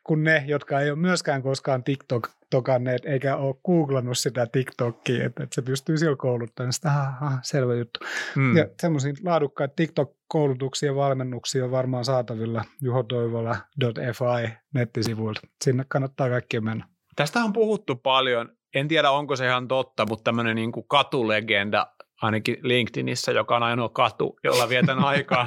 kuin 0.04 0.24
ne, 0.24 0.44
jotka 0.46 0.80
ei 0.80 0.90
ole 0.90 0.98
myöskään 0.98 1.42
koskaan 1.42 1.84
TikTok 1.84 2.28
tokanneet 2.50 3.04
eikä 3.04 3.36
ole 3.36 3.54
googlannut 3.66 4.18
sitä 4.18 4.46
TikTokia, 4.46 5.26
että, 5.26 5.42
että 5.42 5.54
se 5.54 5.62
pystyy 5.62 5.98
sillä 5.98 6.16
kouluttamaan 6.16 6.72
sitä, 6.72 6.88
aha, 6.88 7.38
selvä 7.42 7.74
juttu. 7.74 8.00
Mm. 8.36 8.56
Ja 8.56 8.66
semmoisia 8.80 9.12
laadukkaita 9.24 9.74
TikTok-koulutuksia 9.76 10.86
ja 10.86 10.94
valmennuksia 10.94 11.64
on 11.64 11.70
varmaan 11.70 12.04
saatavilla 12.04 12.64
juhotoivola.fi 12.80 14.52
nettisivuilta. 14.74 15.40
Sinne 15.64 15.84
kannattaa 15.88 16.28
kaikkien 16.28 16.64
mennä. 16.64 16.86
Tästä 17.16 17.38
on 17.38 17.52
puhuttu 17.52 17.96
paljon. 17.96 18.48
En 18.74 18.88
tiedä, 18.88 19.10
onko 19.10 19.36
se 19.36 19.46
ihan 19.46 19.68
totta, 19.68 20.06
mutta 20.06 20.24
tämmöinen 20.24 20.56
niin 20.56 20.72
kuin 20.72 20.86
katulegenda, 20.88 21.86
ainakin 22.22 22.56
LinkedInissä, 22.62 23.32
joka 23.32 23.56
on 23.56 23.62
ainoa 23.62 23.88
katu, 23.88 24.38
jolla 24.44 24.68
vietän 24.68 25.04
aikaa, 25.14 25.46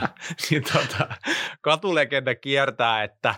niin 0.49 0.63
tota, 0.63 1.07
katulegenda 1.61 2.35
kiertää, 2.35 3.03
että, 3.03 3.35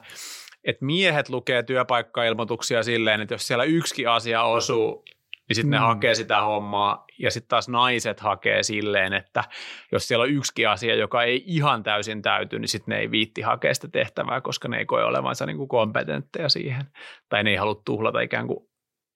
että 0.63 0.85
miehet 0.85 1.29
lukee 1.29 1.63
työpaikkailmoituksia 1.63 2.83
silleen, 2.83 3.21
että 3.21 3.33
jos 3.33 3.47
siellä 3.47 3.63
yksikin 3.63 4.09
asia 4.09 4.43
osuu, 4.43 5.03
niin 5.49 5.55
sitten 5.55 5.69
ne 5.69 5.77
Mm. 5.77 5.83
hakee 5.83 6.15
sitä 6.15 6.41
hommaa. 6.41 7.05
Ja 7.19 7.31
sitten 7.31 7.49
taas 7.49 7.69
naiset 7.69 8.19
hakee 8.19 8.63
silleen, 8.63 9.13
että 9.13 9.43
jos 9.91 10.07
siellä 10.07 10.23
on 10.23 10.29
yksikin 10.29 10.69
asia, 10.69 10.95
joka 10.95 11.23
ei 11.23 11.43
ihan 11.45 11.83
täysin 11.83 12.21
täyty, 12.21 12.59
niin 12.59 12.67
sitten 12.69 12.91
ne 12.93 12.99
ei 13.01 13.11
viitti 13.11 13.41
hakea 13.41 13.73
sitä 13.73 13.87
tehtävää, 13.87 14.41
koska 14.41 14.67
ne 14.67 14.77
ei 14.77 14.85
koe 14.85 15.03
olevansa 15.03 15.45
niin 15.45 15.57
kuin 15.57 15.67
kompetentteja 15.69 16.49
siihen. 16.49 16.85
Tai 17.29 17.43
ne 17.43 17.49
ei 17.49 17.55
halua 17.55 17.81
tuhlata 17.85 18.21
ikään 18.21 18.47
kuin 18.47 18.69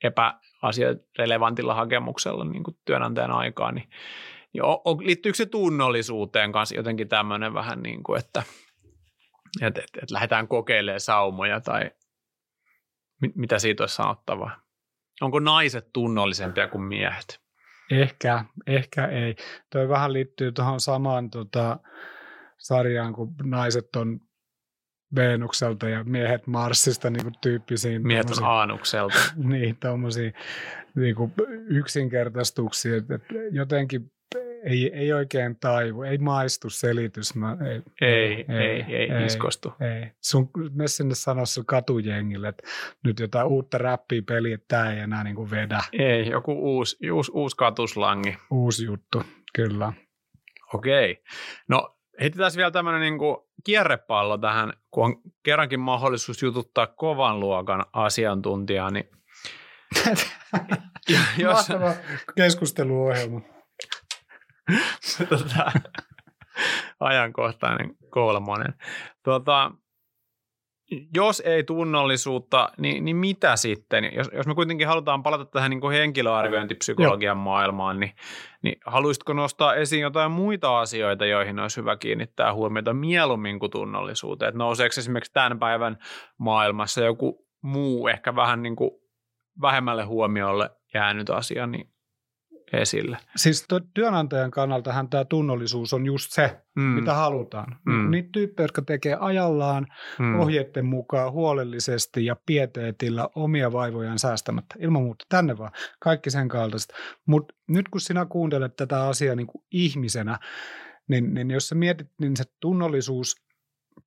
epäasiarelevantilla 0.04 1.74
hakemuksella 1.74 2.46
niin 2.46 2.64
kuin 2.64 2.78
työnantajan 2.86 3.32
aikaa. 3.32 3.72
Niin, 3.72 3.90
niin 4.54 4.64
o- 4.64 4.82
o- 4.86 4.98
liittyykö 5.02 5.36
se 5.36 5.46
tunnollisuuteen 5.46 6.52
kanssa 6.52 6.76
jotenkin 6.76 7.08
tämmöinen 7.10 7.54
vähän 7.54 7.84
niin 7.84 8.04
kuin, 8.04 8.20
että 8.20 8.44
et, 9.62 9.78
et, 9.78 9.90
et 10.04 10.12
lähdetään 10.12 10.48
kokeilemaan 10.48 11.00
saumoja 11.00 11.62
tai 11.62 11.92
mit, 13.22 13.36
mitä 13.36 13.60
siitä 13.60 13.84
olisi 13.84 13.96
sanottavaa? 13.96 14.62
Onko 15.22 15.40
naiset 15.40 15.94
tunnollisempia 15.94 16.68
kuin 16.68 16.84
miehet? 16.84 17.42
Ehkä, 17.92 18.46
ehkä 18.68 19.06
ei. 19.06 19.36
Toi 19.70 19.90
vähän 19.90 20.14
liittyy 20.14 20.52
tuohon 20.52 20.80
samaan 20.80 21.30
tota, 21.30 21.80
sarjaan, 22.58 23.14
kun 23.14 23.36
naiset 23.44 23.96
on 23.96 24.20
Venukselta 25.16 25.90
ja 25.90 26.04
miehet 26.04 26.48
Marsista 26.48 27.10
niin 27.10 27.24
kuin 27.24 27.36
tyyppisiin. 27.42 28.08
Miehet 28.08 28.30
on 28.38 28.44
aanukselta. 28.44 29.18
niin, 29.36 29.78
tuommoisia 29.78 30.32
niin 30.96 31.16
yksinkertaistuksia, 31.68 32.98
että 32.98 33.16
että 33.16 33.34
jotenkin 33.52 34.12
ei, 34.64 34.94
ei 34.94 35.14
oikein 35.14 35.60
taivu, 35.60 36.04
ei 36.04 36.18
maistu 36.18 36.70
selitys. 36.70 37.36
Mä, 37.36 37.58
ei, 37.66 37.82
Ei, 38.02 38.46
ei, 38.50 38.58
ei, 38.58 38.96
ei, 38.96 39.12
ei. 39.12 39.26
iskostu. 39.26 39.74
ei. 39.82 40.12
Sun, 40.22 40.50
me 40.74 40.88
sinne 40.88 41.16
sanoa 41.16 41.46
sun 41.46 41.66
katujengille, 41.66 42.48
että 42.48 42.64
nyt 43.04 43.20
jotain 43.20 43.48
uutta 43.48 43.78
räppiä 43.78 44.22
peliä, 44.28 44.56
että 44.56 44.66
tämä 44.68 44.92
ei 44.92 45.00
enää 45.00 45.24
niin 45.24 45.36
kuin 45.36 45.52
vedä. 45.52 45.84
Ei, 45.94 46.30
joku 46.30 46.76
uusi, 46.76 47.12
uusi, 47.12 47.32
uusi 47.34 47.56
katuslangi. 47.58 48.38
Uusi 48.52 48.86
juttu, 48.86 49.24
kyllä. 49.54 49.94
Okei. 50.74 51.24
No 51.68 51.98
heitetään 52.22 52.52
vielä 52.58 52.72
tämmöinen 52.72 53.02
niin 53.02 53.20
kierrepallo 53.64 54.38
tähän, 54.38 54.74
kun 54.92 55.06
on 55.06 55.16
kerrankin 55.44 55.80
mahdollisuus 55.80 56.42
jututtaa 56.44 56.88
kovan 56.88 57.40
luokan 57.40 57.86
asiantuntijaa, 57.94 58.92
niin 58.92 59.10
jos, 61.38 61.70
Mahtava 61.70 61.94
keskusteluohjelma. 62.36 63.53
Tota, 65.30 65.72
ajankohtainen 67.00 67.96
kolmonen. 68.10 68.74
Tota, 69.24 69.72
jos 71.14 71.40
ei 71.46 71.64
tunnollisuutta, 71.64 72.70
niin, 72.78 73.06
niin 73.06 73.16
mitä 73.16 73.56
sitten? 73.56 74.12
Jos, 74.16 74.30
jos 74.34 74.48
me 74.48 74.56
kuitenkin 74.56 74.88
halutaan 74.88 75.24
palata 75.24 75.46
tähän 75.46 75.70
niin 75.70 75.82
kuin 75.82 75.96
henkilöarviointipsykologian 75.96 77.38
maailmaan, 77.38 78.00
niin, 78.00 78.12
niin 78.62 78.76
haluaisitko 78.86 79.34
nostaa 79.34 79.76
esiin 79.76 80.02
jotain 80.02 80.32
muita 80.32 80.80
asioita, 80.80 81.26
joihin 81.26 81.60
olisi 81.60 81.82
hyvä 81.82 81.98
kiinnittää 81.98 82.54
huomiota 82.54 82.94
mieluummin 82.94 83.60
kuin 83.60 83.72
tunnollisuuteen? 83.72 84.50
Että 84.50 84.58
nouseeko 84.58 84.94
esimerkiksi 84.98 85.34
tämän 85.34 85.60
päivän 85.60 85.98
maailmassa 86.38 87.02
joku 87.02 87.48
muu 87.62 88.08
ehkä 88.08 88.36
vähän 88.36 88.64
niin 88.64 88.76
kuin 88.76 88.92
vähemmälle 89.62 90.04
huomiolle 90.04 90.70
jäänyt 90.94 91.30
asia 91.30 91.68
niin 91.68 91.93
esille? 92.78 93.18
Siis 93.36 93.68
työnantajan 93.94 94.52
kannaltahan 94.52 95.10
tämä 95.10 95.26
tunnollisuus 95.26 95.94
on 95.94 96.06
just 96.06 96.32
se, 96.32 96.58
Mm. 96.76 96.84
mitä 96.84 97.14
halutaan. 97.14 97.78
Mm. 97.86 98.12
Niitä 98.12 98.30
tyyppejä, 98.32 98.64
jotka 98.64 98.82
tekee 98.82 99.18
ajallaan, 99.20 99.88
mm. 100.20 100.40
ohjeiden 100.40 100.86
mukaan 100.86 101.32
huolellisesti 101.32 102.26
ja 102.26 102.36
pieteetillä 102.46 103.30
omia 103.36 103.72
vaivojaan 103.72 104.20
säästämättä. 104.20 104.76
Ilman 104.80 105.04
muuta, 105.04 105.26
tänne 105.30 105.58
vaan. 105.58 105.72
Kaikki 106.00 106.30
sen 106.30 106.48
kaltaiset. 106.48 106.94
Mutta 107.26 107.54
nyt 107.68 107.90
kun 107.90 108.02
sinä 108.02 108.26
kuuntelet 108.26 108.76
tätä 108.76 109.08
asiaa 109.08 109.36
niin 109.36 109.48
kuin 109.48 109.64
ihmisenä, 109.72 110.40
niin, 111.08 111.34
niin 111.34 111.52
jos 111.52 111.68
sä 111.70 111.76
mietit, 111.76 112.08
niin 112.22 112.38
se 112.38 112.44
tunnollisuus 112.60 113.36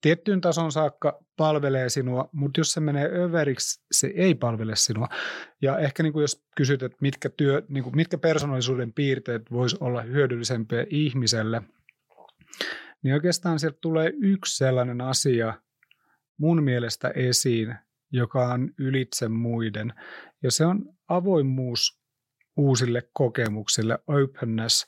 tiettyyn 0.00 0.40
tason 0.40 0.72
saakka 0.72 1.24
palvelee 1.36 1.88
sinua, 1.88 2.28
mutta 2.32 2.60
jos 2.60 2.72
se 2.72 2.80
menee 2.80 3.10
överiksi, 3.24 3.84
se 3.92 4.06
ei 4.06 4.34
palvele 4.34 4.76
sinua. 4.76 5.08
Ja 5.62 5.78
ehkä 5.78 6.02
niin 6.02 6.12
kuin 6.12 6.20
jos 6.20 6.44
kysyt, 6.56 6.82
että 6.82 6.98
mitkä, 7.00 7.28
työ, 7.28 7.62
niin 7.68 7.84
kuin 7.84 7.96
mitkä 7.96 8.18
persoonallisuuden 8.18 8.92
piirteet 8.92 9.42
voisi 9.50 9.76
olla 9.80 10.02
hyödyllisempiä 10.02 10.86
ihmiselle, 10.90 11.62
niin 13.02 13.14
oikeastaan 13.14 13.58
sieltä 13.58 13.78
tulee 13.80 14.12
yksi 14.20 14.56
sellainen 14.56 15.00
asia 15.00 15.54
mun 16.38 16.62
mielestä 16.62 17.08
esiin, 17.08 17.74
joka 18.12 18.48
on 18.48 18.70
ylitse 18.78 19.28
muiden. 19.28 19.92
Ja 20.42 20.50
se 20.50 20.66
on 20.66 20.84
avoimuus 21.08 22.00
uusille 22.56 23.02
kokemuksille, 23.12 23.98
openness, 24.06 24.86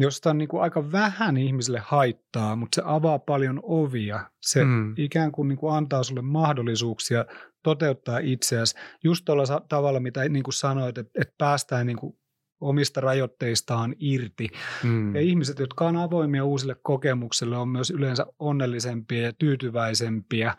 josta 0.00 0.30
on 0.30 0.38
niin 0.38 0.48
kuin 0.48 0.62
aika 0.62 0.92
vähän 0.92 1.36
ihmisille 1.36 1.82
haittaa, 1.84 2.56
mutta 2.56 2.74
se 2.74 2.82
avaa 2.84 3.18
paljon 3.18 3.60
ovia. 3.62 4.30
Se 4.42 4.64
Mm. 4.64 4.94
ikään 4.96 5.32
kuin, 5.32 5.48
niin 5.48 5.58
kuin 5.58 5.74
antaa 5.74 6.02
sulle 6.02 6.22
mahdollisuuksia 6.22 7.24
toteuttaa 7.62 8.18
itseäsi 8.18 8.76
just 9.04 9.24
tuolla 9.24 9.60
tavalla, 9.68 10.00
mitä 10.00 10.28
niin 10.28 10.42
kuin 10.42 10.54
sanoit, 10.54 10.98
että, 10.98 11.20
että 11.20 11.34
päästään 11.38 11.86
niin 11.86 11.96
kuin 11.96 12.18
omista 12.60 13.00
rajoitteistaan 13.00 13.94
irti. 13.98 14.48
Mm. 14.82 15.14
Ja 15.14 15.20
ihmiset, 15.20 15.58
jotka 15.58 15.88
on 15.88 15.96
avoimia 15.96 16.44
uusille 16.44 16.76
kokemuksille, 16.82 17.56
on 17.56 17.68
myös 17.68 17.90
yleensä 17.90 18.26
onnellisempia 18.38 19.22
ja 19.22 19.32
tyytyväisempiä 19.32 20.54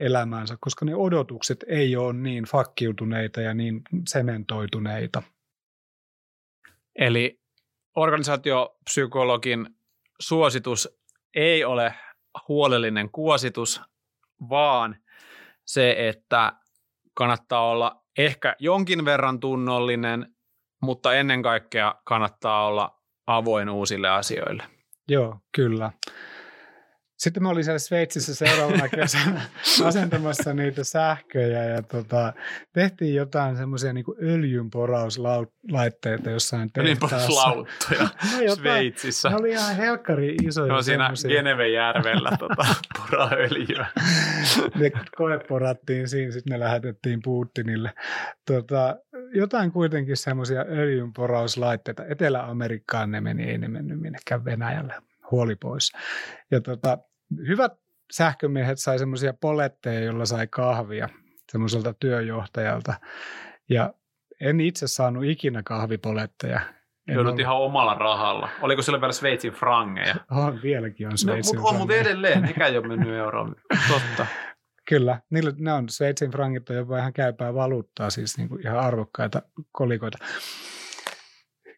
elämäänsä, 0.00 0.56
koska 0.60 0.84
ne 0.84 0.94
odotukset 0.94 1.64
ei 1.68 1.96
ole 1.96 2.12
niin 2.12 2.44
fakkiutuneita 2.44 3.40
ja 3.40 3.54
niin 3.54 3.82
sementoituneita. 4.08 5.22
Eli 6.98 7.41
organisaatiopsykologin 7.96 9.68
suositus 10.20 10.98
ei 11.34 11.64
ole 11.64 11.94
huolellinen 12.48 13.10
kuositus, 13.10 13.80
vaan 14.50 14.96
se, 15.64 16.08
että 16.08 16.52
kannattaa 17.14 17.70
olla 17.70 18.02
ehkä 18.18 18.56
jonkin 18.58 19.04
verran 19.04 19.40
tunnollinen, 19.40 20.34
mutta 20.82 21.14
ennen 21.14 21.42
kaikkea 21.42 21.94
kannattaa 22.04 22.66
olla 22.66 23.00
avoin 23.26 23.70
uusille 23.70 24.08
asioille. 24.08 24.62
Joo, 25.08 25.38
kyllä. 25.52 25.92
Sitten 27.22 27.42
mä 27.42 27.48
olin 27.48 27.64
siellä 27.64 27.78
Sveitsissä 27.78 28.34
seuraavana 28.34 28.88
kesänä 28.88 29.40
asentamassa 29.88 30.54
niitä 30.54 30.84
sähköjä 30.84 31.64
ja 31.64 31.82
tota, 31.82 32.32
tehtiin 32.72 33.14
jotain 33.14 33.56
semmoisia 33.56 33.92
niin 33.92 34.04
öljynporauslaitteita 34.22 36.30
jossain 36.30 36.72
tehtaassa. 36.72 37.32
lauttoja 37.32 38.02
No 38.32 38.40
jotain, 38.40 38.56
Sveitsissä. 38.56 39.28
ne 39.28 39.36
oli 39.36 39.50
ihan 39.50 39.76
helkkari 39.76 40.34
isoja. 40.42 40.66
Ne 40.66 40.72
on 40.74 40.84
siinä 40.84 41.04
semmosia. 41.04 41.30
Geneven 41.30 41.72
järvellä 41.72 42.30
tota, 42.38 42.66
poraöljyä. 42.98 43.86
ne 44.74 44.90
koeporattiin 45.16 46.08
siinä, 46.08 46.32
sitten 46.32 46.52
ne 46.52 46.60
lähetettiin 46.60 47.20
Putinille. 47.24 47.92
Tota, 48.46 48.96
jotain 49.34 49.72
kuitenkin 49.72 50.16
semmoisia 50.16 50.60
öljynporauslaitteita. 50.68 52.06
Etelä-Amerikkaan 52.06 53.10
ne 53.10 53.20
meni, 53.20 53.44
ei 53.44 53.58
ne 53.58 53.68
mennyt 53.68 54.00
minnekään 54.00 54.44
Venäjälle. 54.44 54.94
Huoli 55.30 55.56
pois. 55.56 55.92
Ja 56.50 56.60
tota, 56.60 56.98
hyvät 57.48 57.72
sähkömiehet 58.12 58.78
sai 58.78 58.98
semmoisia 58.98 59.34
poletteja, 59.40 60.00
joilla 60.00 60.26
sai 60.26 60.46
kahvia 60.46 61.08
semmoiselta 61.52 61.94
työjohtajalta. 61.94 62.94
Ja 63.68 63.94
en 64.40 64.60
itse 64.60 64.86
saanut 64.86 65.24
ikinä 65.24 65.62
kahvipoletteja. 65.62 66.60
En 67.08 67.14
Joudut 67.14 67.30
ollut. 67.30 67.40
ihan 67.40 67.56
omalla 67.56 67.94
rahalla. 67.94 68.48
Oliko 68.62 68.82
sillä 68.82 69.00
vielä 69.00 69.12
Sveitsin 69.12 69.52
frangeja? 69.52 70.14
On, 70.30 70.62
vieläkin 70.62 71.06
on 71.06 71.10
No, 71.10 71.16
Sveitsin 71.16 71.58
mutta 71.58 71.70
on 71.70 71.76
mutta 71.76 71.94
edelleen, 71.94 72.42
mikä 72.42 72.66
ei 72.66 72.78
ole 72.78 72.88
mennyt 72.88 73.14
euroon. 73.14 73.56
Totta. 73.88 74.26
Kyllä, 74.88 75.20
niillä, 75.30 75.52
ne 75.58 75.72
on 75.72 75.88
Sveitsin 75.88 76.30
frangit 76.30 76.70
on 76.70 76.76
jopa 76.76 76.98
ihan 76.98 77.12
käypää 77.12 77.54
valuuttaa, 77.54 78.10
siis 78.10 78.38
niin 78.38 78.48
kuin 78.48 78.66
ihan 78.66 78.78
arvokkaita 78.78 79.42
kolikoita. 79.72 80.18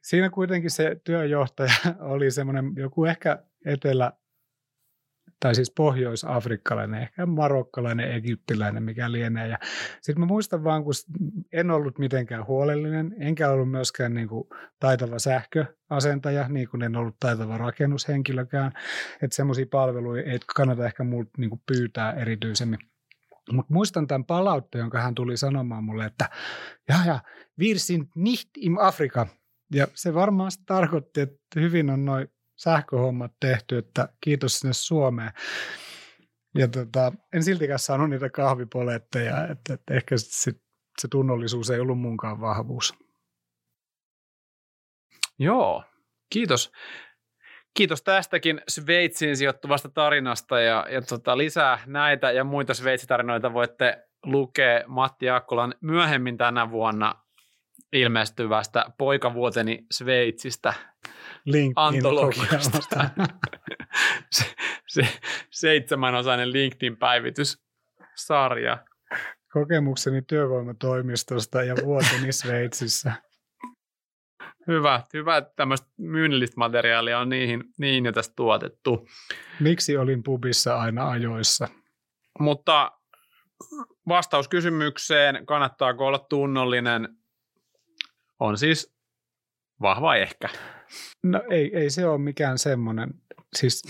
Siinä 0.03 0.31
kuitenkin 0.31 0.71
se 0.71 1.01
työjohtaja 1.05 1.75
oli 2.01 2.31
semmoinen 2.31 2.73
joku 2.77 3.05
ehkä 3.05 3.39
etelä, 3.67 4.13
tai 5.45 5.55
siis 5.55 5.73
pohjois-afrikkalainen, 5.77 7.03
ehkä 7.03 7.27
marokkalainen, 7.27 8.13
egyptiläinen, 8.13 8.83
mikä 8.83 9.13
lienee. 9.13 9.49
Ja 9.49 9.59
sitten 10.01 10.21
mä 10.21 10.27
muistan 10.27 10.65
vaan, 10.65 10.85
kun 10.85 10.93
en 11.53 11.71
ollut 11.71 11.99
mitenkään 11.99 12.47
huolellinen, 12.47 13.15
enkä 13.19 13.51
ollut 13.51 13.71
myöskään 13.71 14.15
niin 14.15 14.29
kuin 14.29 14.49
taitava 14.81 15.19
sähköasentaja, 15.19 16.49
niin 16.49 16.69
kuin 16.69 16.83
en 16.83 16.97
ollut 16.97 17.17
taitava 17.21 17.59
rakennushenkilökään. 17.59 18.73
Että 19.23 19.37
semmoisia 19.37 19.67
palveluja 19.71 20.23
ei 20.23 20.39
kannata 20.57 20.87
ehkä 20.87 21.05
multa 21.05 21.31
niin 21.39 21.51
kuin 21.51 21.63
pyytää 21.67 22.13
erityisemmin. 22.13 22.79
Mutta 23.53 23.75
muistan 23.75 24.07
tämän 24.07 24.25
palautteen, 24.25 24.81
jonka 24.81 25.01
hän 25.01 25.15
tuli 25.15 25.37
sanomaan 25.37 25.85
mulle, 25.85 26.05
että 26.05 26.29
ja, 26.89 26.97
ja, 27.07 27.21
wir 27.61 27.79
sind 27.79 28.07
nicht 28.15 28.51
im 28.57 28.77
Afrika. 28.81 29.27
Ja 29.75 29.87
se 29.95 30.15
varmaan 30.15 30.51
tarkoitti, 30.67 31.21
että 31.21 31.61
hyvin 31.61 31.91
on 31.91 32.05
noin 32.05 32.29
sähköhommat 32.57 33.33
tehty, 33.41 33.79
että 33.79 34.09
kiitos 34.21 34.59
sinne 34.59 34.73
Suomeen. 34.73 35.31
Ja 36.55 36.69
tota, 36.69 37.13
en 37.33 37.45
siltikään 37.45 37.79
saanut 37.79 38.11
niitä 38.11 38.31
kahvipoletteja, 38.31 39.47
että, 39.47 39.75
että 39.75 39.95
ehkä 39.95 40.17
sit, 40.17 40.31
sit, 40.31 40.63
se 41.01 41.09
tunnollisuus 41.09 41.71
ei 41.71 41.81
ollut 41.81 42.01
munkaan 42.01 42.41
vahvuus. 42.41 42.95
Joo, 45.39 45.85
kiitos. 46.33 46.73
Kiitos 47.77 48.03
tästäkin 48.03 48.61
Sveitsiin 48.69 49.37
sijoittuvasta 49.37 49.89
tarinasta 49.89 50.61
ja, 50.61 50.87
ja 50.91 51.03
tota, 51.03 51.39
lisää 51.39 51.79
näitä 51.87 52.31
ja 52.31 52.45
muita 52.45 52.75
Sveitsitarinoita 52.75 53.53
voitte 53.53 54.05
lukea 54.25 54.85
Matti 54.87 55.31
Akkolan 55.31 55.75
myöhemmin 55.81 56.37
tänä 56.37 56.71
vuonna 56.71 57.15
ilmestyvästä 57.93 58.85
Poikavuoteni 58.99 59.87
Sveitsistä 59.91 60.75
antologiasta. 61.77 62.79
se, 64.37 64.45
se 64.87 65.09
seitsemänosainen 65.51 66.53
LinkedIn-päivityssarja. 66.53 68.85
Kokemukseni 69.53 70.23
työvoimatoimistosta 70.23 71.63
ja 71.63 71.75
vuoteni 71.85 72.33
Sveitsissä. 72.33 73.13
Hyvä, 74.67 75.03
hyvä 75.13 75.37
että 75.37 75.53
tämmöistä 75.57 75.87
myynnillistä 75.97 76.55
materiaalia 76.57 77.19
on 77.19 77.29
niihin, 77.29 77.65
niihin 77.79 78.05
jo 78.05 78.13
tästä 78.13 78.33
tuotettu. 78.37 79.09
Miksi 79.61 79.97
olin 79.97 80.23
pubissa 80.23 80.81
aina 80.81 81.09
ajoissa? 81.09 81.69
Mutta 82.39 82.93
vastaus 84.09 84.49
kysymykseen, 84.49 85.47
kannattaako 85.47 86.07
olla 86.07 86.19
tunnollinen, 86.19 87.09
on 88.41 88.59
siis 88.59 88.94
vahva 89.81 90.17
ehkä. 90.17 90.49
No 91.23 91.43
ei, 91.51 91.77
ei 91.77 91.91
se 91.91 92.07
ole 92.07 92.19
mikään 92.19 92.59
semmoinen, 92.59 93.15
siis 93.57 93.83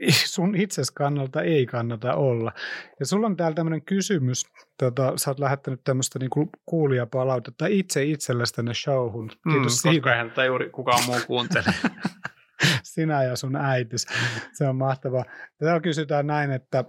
sun 0.34 0.56
itses 0.56 0.90
kannalta 0.90 1.42
ei 1.42 1.66
kannata 1.66 2.14
olla. 2.14 2.52
Ja 3.00 3.06
sulla 3.06 3.26
on 3.26 3.36
täällä 3.36 3.54
tämmöinen 3.54 3.84
kysymys, 3.84 4.46
tota, 4.78 5.12
sä 5.16 5.30
oot 5.30 5.38
lähettänyt 5.38 5.80
tämmöistä 5.84 6.18
niinku 6.18 6.50
kuulijapalautetta 6.66 7.66
itse 7.66 8.04
itsellesi 8.04 8.54
tänne 8.54 8.74
showhun. 8.74 9.28
Kiitos 9.28 9.44
Mm, 9.44 9.52
mm, 9.52 9.62
koska 9.62 9.90
siitä, 9.90 10.12
eihän 10.12 10.28
tätä 10.28 10.44
juuri 10.44 10.70
kukaan 10.70 11.04
muu 11.06 11.20
kuuntele. 11.26 11.64
sinä 12.94 13.22
ja 13.22 13.36
sun 13.36 13.56
äitis. 13.56 14.06
Se 14.52 14.68
on 14.68 14.76
mahtavaa. 14.76 15.24
Täällä 15.58 15.80
kysytään 15.80 16.26
näin, 16.26 16.50
että 16.50 16.84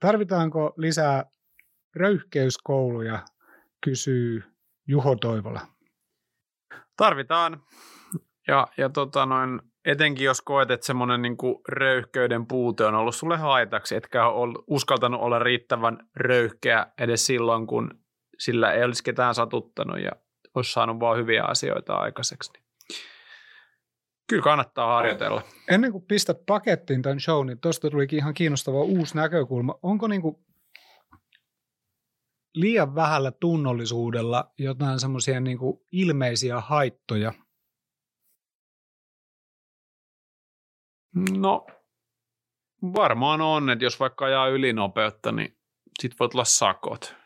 tarvitaanko 0.00 0.74
lisää 0.76 1.24
röyhkeyskouluja, 1.96 3.24
kysyy 3.84 4.42
Juho 4.88 5.16
Toivola. 5.16 5.60
Tarvitaan. 7.00 7.62
Ja, 8.48 8.66
ja 8.76 8.88
tota 8.88 9.26
noin, 9.26 9.60
etenkin 9.84 10.24
jos 10.24 10.40
koet, 10.40 10.70
että 10.70 10.86
semmoinen 10.86 11.22
niin 11.22 11.36
röyhkeyden 11.68 12.46
puute 12.46 12.84
on 12.84 12.94
ollut 12.94 13.14
sulle 13.14 13.36
haitaksi, 13.36 13.96
etkä 13.96 14.26
ole 14.26 14.64
uskaltanut 14.66 15.20
olla 15.20 15.38
riittävän 15.38 15.98
röyhkeä 16.16 16.86
edes 16.98 17.26
silloin, 17.26 17.66
kun 17.66 17.90
sillä 18.38 18.72
ei 18.72 18.84
olisi 18.84 19.04
ketään 19.04 19.34
satuttanut 19.34 20.00
ja 20.00 20.10
olisi 20.54 20.72
saanut 20.72 21.00
vaan 21.00 21.18
hyviä 21.18 21.44
asioita 21.44 21.94
aikaiseksi. 21.94 22.52
Niin 22.52 22.64
kyllä 24.28 24.42
kannattaa 24.42 24.94
harjoitella. 24.94 25.42
Ennen 25.70 25.92
kuin 25.92 26.04
pistät 26.08 26.38
pakettiin 26.46 27.02
tämän 27.02 27.20
show, 27.20 27.46
niin 27.46 27.60
tuosta 27.60 27.90
tulikin 27.90 28.18
ihan 28.18 28.34
kiinnostava 28.34 28.82
uusi 28.82 29.16
näkökulma. 29.16 29.74
Onko 29.82 30.08
niin 30.08 30.22
kuin 30.22 30.36
liian 32.54 32.94
vähällä 32.94 33.30
tunnollisuudella 33.30 34.52
jotain 34.58 35.00
semmoisia 35.00 35.40
niin 35.40 35.58
ilmeisiä 35.92 36.60
haittoja? 36.60 37.32
No 41.38 41.66
varmaan 42.82 43.40
on, 43.40 43.70
että 43.70 43.84
jos 43.84 44.00
vaikka 44.00 44.24
ajaa 44.24 44.48
ylinopeutta, 44.48 45.32
niin 45.32 45.58
sit 46.00 46.20
voi 46.20 46.28
tulla 46.28 46.44
sakot. 46.44 47.16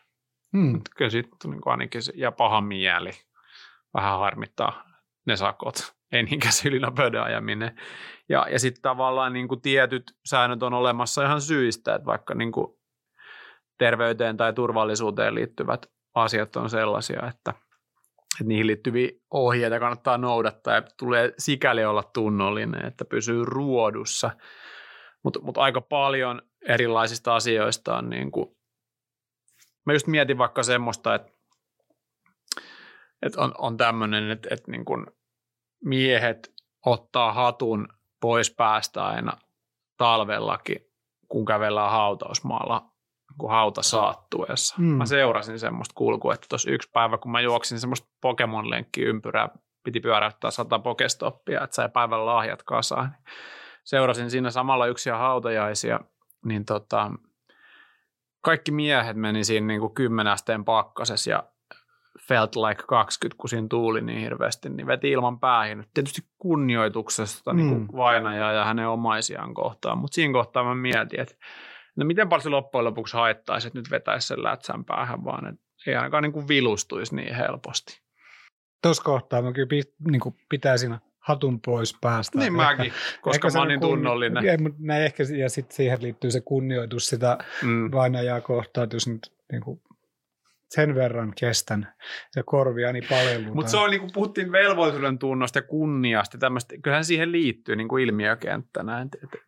Hmm. 0.57 0.81
Kyllä 0.97 1.11
sitten 1.11 1.51
niin 1.51 1.61
ainakin 1.65 2.03
se, 2.03 2.13
ja 2.15 2.31
paha 2.31 2.61
mieli. 2.61 3.11
Vähän 3.93 4.19
harmittaa 4.19 4.83
ne 5.27 5.35
sakot, 5.35 5.95
ei 6.11 6.23
niinkään 6.23 6.53
se 6.53 6.69
ylinopeuden 6.69 7.21
ajaminen. 7.21 7.81
Ja, 8.29 8.47
ja 8.51 8.59
sitten 8.59 8.81
tavallaan 8.81 9.33
niin 9.33 9.47
kuin 9.47 9.61
tietyt 9.61 10.03
säännöt 10.25 10.63
on 10.63 10.73
olemassa 10.73 11.23
ihan 11.23 11.41
syistä, 11.41 11.95
että 11.95 12.05
vaikka 12.05 12.33
niin 12.33 12.51
kuin 12.51 12.77
terveyteen 13.77 14.37
tai 14.37 14.53
turvallisuuteen 14.53 15.35
liittyvät 15.35 15.85
asiat 16.15 16.55
on 16.55 16.69
sellaisia, 16.69 17.27
että, 17.27 17.53
että 18.11 18.43
niihin 18.43 18.67
liittyviä 18.67 19.09
ohjeita 19.31 19.79
kannattaa 19.79 20.17
noudattaa 20.17 20.75
ja 20.75 20.81
tulee 20.99 21.33
sikäli 21.37 21.85
olla 21.85 22.03
tunnollinen, 22.03 22.85
että 22.85 23.05
pysyy 23.05 23.45
ruodussa. 23.45 24.31
Mutta 25.23 25.41
mut 25.41 25.57
aika 25.57 25.81
paljon 25.81 26.41
erilaisista 26.67 27.35
asioista 27.35 27.97
on 27.97 28.09
niin 28.09 28.31
kuin 28.31 28.55
mä 29.85 29.93
just 29.93 30.07
mietin 30.07 30.37
vaikka 30.37 30.63
semmoista, 30.63 31.15
että, 31.15 31.31
että 33.21 33.41
on, 33.41 33.53
on 33.57 33.77
tämmöinen, 33.77 34.31
että, 34.31 34.49
että 34.51 34.71
niin 34.71 34.85
kuin 34.85 35.05
miehet 35.83 36.53
ottaa 36.85 37.33
hatun 37.33 37.87
pois 38.21 38.55
päästä 38.55 39.05
aina 39.05 39.37
talvellakin, 39.97 40.77
kun 41.27 41.45
kävellään 41.45 41.91
hautausmaalla 41.91 42.94
kun 43.37 43.49
hauta 43.49 43.81
saattuessa. 43.81 44.75
Mm. 44.77 44.85
Mä 44.85 45.05
seurasin 45.05 45.59
semmoista 45.59 45.93
kulkua, 45.95 46.33
että 46.33 46.45
tuossa 46.49 46.71
yksi 46.71 46.89
päivä, 46.93 47.17
kun 47.17 47.31
mä 47.31 47.41
juoksin 47.41 47.79
semmoista 47.79 48.07
Pokemon-lenkkiä 48.21 49.07
ympyrää, 49.07 49.49
piti 49.83 49.99
pyöräyttää 49.99 50.51
sata 50.51 50.79
pokestoppia, 50.79 51.63
että 51.63 51.75
sai 51.75 51.89
päivän 51.89 52.25
lahjat 52.25 52.63
kasaan. 52.63 53.15
Seurasin 53.83 54.31
siinä 54.31 54.51
samalla 54.51 54.87
yksiä 54.87 55.17
hautajaisia, 55.17 55.99
niin 56.45 56.65
tota, 56.65 57.11
kaikki 58.41 58.71
miehet 58.71 59.17
meni 59.17 59.43
siinä 59.43 59.67
niin 59.67 59.79
kuin 59.79 59.93
10 59.93 60.33
asteen 60.33 60.65
pakkasessa 60.65 61.29
ja 61.29 61.43
felt 62.27 62.55
like 62.55 62.83
20, 62.87 63.41
kun 63.41 63.49
siinä 63.49 63.67
tuuli 63.69 64.01
niin 64.01 64.19
hirveästi, 64.19 64.69
niin 64.69 64.87
veti 64.87 65.11
ilman 65.11 65.39
päähin. 65.39 65.85
Tietysti 65.93 66.21
kunnioituksesta 66.37 67.53
mm. 67.53 67.57
niin 67.57 67.69
kuin 67.69 67.97
vainajaa 67.97 68.51
ja 68.51 68.65
hänen 68.65 68.87
omaisiaan 68.87 69.53
kohtaan, 69.53 69.97
mutta 69.97 70.15
siinä 70.15 70.33
kohtaa 70.33 70.63
mä 70.63 70.75
mietin, 70.75 71.19
että 71.19 71.35
no 71.95 72.05
miten 72.05 72.29
paljon 72.29 72.43
se 72.43 72.49
loppujen 72.49 72.85
lopuksi 72.85 73.17
haittaisi, 73.17 73.67
että 73.67 73.79
nyt 73.79 73.91
vetäisi 73.91 74.27
sen 74.27 74.43
lätsän 74.43 74.85
päähän, 74.85 75.25
vaan 75.25 75.47
että 75.47 75.65
ei 75.87 75.95
ainakaan 75.95 76.23
niin 76.23 76.33
kuin 76.33 76.47
vilustuisi 76.47 77.15
niin 77.15 77.35
helposti. 77.35 78.01
Tuossa 78.81 79.03
kohtaa 79.03 79.41
mä 79.41 79.53
kyllä 79.53 79.83
niin 80.11 80.19
kuin 80.19 80.35
pitäisin 80.49 80.97
hatun 81.19 81.61
pois 81.61 81.97
päästä. 82.01 82.39
Niin 82.39 82.61
ehkä, 82.61 82.75
mäkin, 82.75 82.93
koska 83.21 83.49
mä 83.53 83.59
oon 83.59 83.67
niin 83.67 83.79
tunnollinen. 83.79 84.43
Kunni- 84.43 84.63
mutta 84.63 84.79
näin 84.81 85.03
ehkä, 85.03 85.23
ja 85.37 85.49
sitten 85.49 85.75
siihen 85.75 86.01
liittyy 86.01 86.31
se 86.31 86.41
kunnioitus 86.41 87.07
sitä 87.07 87.37
Mm. 87.63 87.91
vainajaa 87.91 88.41
kohtaan, 88.41 88.83
että 88.83 88.95
jos 88.95 89.07
nyt 89.07 89.33
niin 89.51 89.61
kuin 89.61 89.81
sen 90.69 90.95
verran 90.95 91.33
kestän 91.39 91.93
ja 92.35 92.43
korviani 92.43 93.01
palellutaan. 93.09 93.55
Mutta 93.55 93.71
se 93.71 93.77
on 93.77 93.89
niin 93.89 94.01
kuin 94.01 94.13
puhuttiin 94.13 94.51
velvollisuuden 94.51 95.19
tunnosta 95.19 95.59
ja 95.59 95.63
kunniasta, 95.63 96.37
tämmöistä, 96.37 96.75
kyllähän 96.83 97.05
siihen 97.05 97.31
liittyy 97.31 97.75
niin 97.75 97.87
kuin 97.87 98.03
ilmiökenttänä. 98.03 99.01
Että 99.01 99.17
et, 99.23 99.41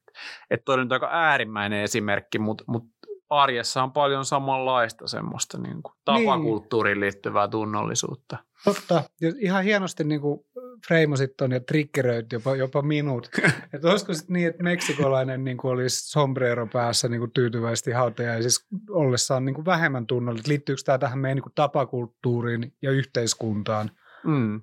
et, 0.50 0.60
et 0.60 0.66
toi 0.66 0.78
nyt 0.78 0.92
aika 0.92 1.10
äärimmäinen 1.12 1.84
esimerkki, 1.84 2.40
mutta 2.40 2.64
mut 2.68 2.84
arjessa 3.30 3.84
on 3.84 3.92
paljon 3.92 4.26
samanlaista 4.26 5.08
semmoista 5.08 5.58
niin 5.58 5.84
kuin 5.84 5.94
tapakulttuuriin 6.06 7.00
liittyvää 7.00 7.48
tunnollisuutta. 7.48 8.38
Totta. 8.64 9.04
Ja 9.22 9.32
ihan 9.40 9.64
hienosti 9.64 10.04
niin 10.04 10.22
kuin 10.22 10.40
freimasit 10.88 11.38
ton 11.38 11.52
ja 11.52 11.60
triggeröit 11.60 12.34
jopa, 12.34 12.56
jopa 12.56 12.82
minut. 12.82 13.30
että 13.74 13.88
olisiko 13.88 14.14
sitten 14.14 14.34
niin, 14.34 14.48
että 14.48 14.64
meksikolainen 14.64 15.44
niin 15.44 15.58
kuin 15.58 15.72
olisi 15.72 16.10
sombrero 16.12 16.68
päässä 16.68 17.08
niin 17.08 17.20
kuin 17.20 17.32
tyytyväisesti 17.32 17.92
hautajaisissa 17.92 18.68
ollessaan 18.90 19.46
niin 19.46 19.56
kuin 19.56 19.66
vähemmän 19.66 20.08
tunnollinen. 20.08 20.50
Liittyykö 20.50 20.82
tämä 20.86 20.98
tähän 20.98 21.20
meidän 21.20 21.36
niin 21.36 21.44
kuin 21.44 21.56
tapakulttuuriin 21.56 22.74
ja 22.82 22.92
yhteiskuntaan? 22.92 23.92
Mm. 24.24 24.62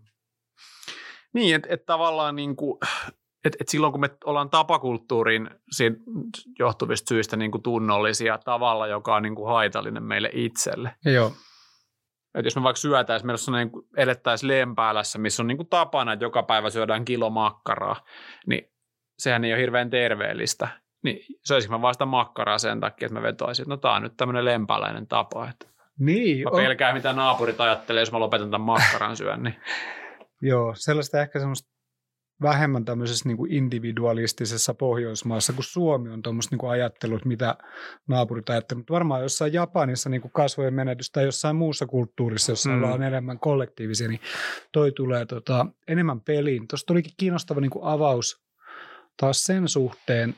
Niin, 1.33 1.57
että 1.57 1.69
et 1.71 1.87
tavallaan 1.87 2.37
niin 2.37 2.57
kuin, 2.57 2.79
et, 3.45 3.57
et 3.61 3.69
silloin 3.69 3.93
kun 3.93 4.01
me 4.01 4.11
ollaan 4.25 4.51
tapakulttuurin 4.51 5.51
johtuvista 6.59 7.09
syistä 7.09 7.37
niin 7.37 7.51
kuin 7.51 7.63
tunnollisia 7.63 8.39
tavalla, 8.39 8.87
joka 8.87 9.15
on 9.15 9.23
niin 9.23 9.35
kuin 9.35 9.49
haitallinen 9.49 10.03
meille 10.03 10.31
itselle. 10.33 10.95
Joo. 11.05 11.33
Et 12.35 12.45
jos 12.45 12.57
me 12.57 12.63
vaikka 12.63 12.81
syötäisiin, 12.81 13.27
meillä 13.27 13.45
on 13.49 13.55
niin 13.55 13.87
elettäisiin 13.97 14.49
lempäälässä, 14.49 15.19
missä 15.19 15.43
on 15.43 15.47
niin 15.47 15.57
kuin 15.57 15.69
tapana, 15.69 16.13
että 16.13 16.25
joka 16.25 16.43
päivä 16.43 16.71
syödään 16.71 17.05
kilo 17.05 17.31
makkaraa, 17.31 17.97
niin 18.47 18.73
sehän 19.19 19.45
ei 19.45 19.53
ole 19.53 19.61
hirveän 19.61 19.91
terveellistä. 19.91 20.69
Niin 21.05 21.19
söisikö 21.45 21.75
mä 21.75 21.83
vasta 21.83 22.07
makkaraa 22.07 22.59
sen 22.59 22.81
takia, 22.81 23.07
että 23.07 23.19
mä 23.19 23.23
vetoisin, 23.23 23.63
että 23.63 23.71
no 23.71 23.77
tää 23.77 23.93
on 23.93 24.03
nyt 24.03 24.17
tämmöinen 24.17 24.45
lempääläinen 24.45 25.07
tapa. 25.07 25.49
Että 25.49 25.67
niin, 25.99 26.45
mä 26.45 26.51
pelkään, 26.57 26.93
on... 26.93 26.99
mitä 26.99 27.13
naapurit 27.13 27.61
ajattelee, 27.61 28.03
jos 28.03 28.13
mä 28.13 28.21
lopetan 28.21 28.51
tämän 28.51 28.67
makkaran 28.67 29.17
syön. 29.17 29.43
Niin. 29.43 29.57
Joo, 30.43 30.75
sellaista 30.77 31.21
ehkä 31.21 31.39
semmoista 31.39 31.74
vähemmän 32.43 32.85
tämmöisessä 32.85 33.29
niin 33.29 33.37
kuin 33.37 33.53
individualistisessa 33.53 34.75
Pohjoismaassa, 34.75 35.53
kun 35.53 35.65
Suomi 35.65 36.11
on 36.11 36.23
tuommoista 36.23 36.57
niin 36.57 36.71
ajattelut, 36.71 37.25
mitä 37.25 37.57
naapurit 38.09 38.51
ajattelevat. 38.51 38.81
Mutta 38.81 38.93
varmaan 38.93 39.23
jossain 39.23 39.53
Japanissa 39.53 40.11
niin 40.11 40.21
kuin 40.21 40.33
kasvojen 40.33 40.75
menetys 40.75 41.11
tai 41.11 41.25
jossain 41.25 41.57
muussa 41.57 41.87
kulttuurissa, 41.87 42.53
jossa 42.53 42.71
mm. 42.71 42.77
ollaan 42.77 43.03
enemmän 43.03 43.39
kollektiivisia, 43.39 44.09
niin 44.09 44.21
toi 44.73 44.93
tulee 44.93 45.27
tota, 45.27 45.67
enemmän 45.89 46.21
peliin. 46.21 46.69
Tuossa 46.69 46.87
tulikin 46.87 47.13
kiinnostava 47.17 47.61
niin 47.61 47.71
kuin 47.71 47.85
avaus 47.85 48.45
taas 49.21 49.45
sen 49.45 49.69
suhteen, 49.69 50.35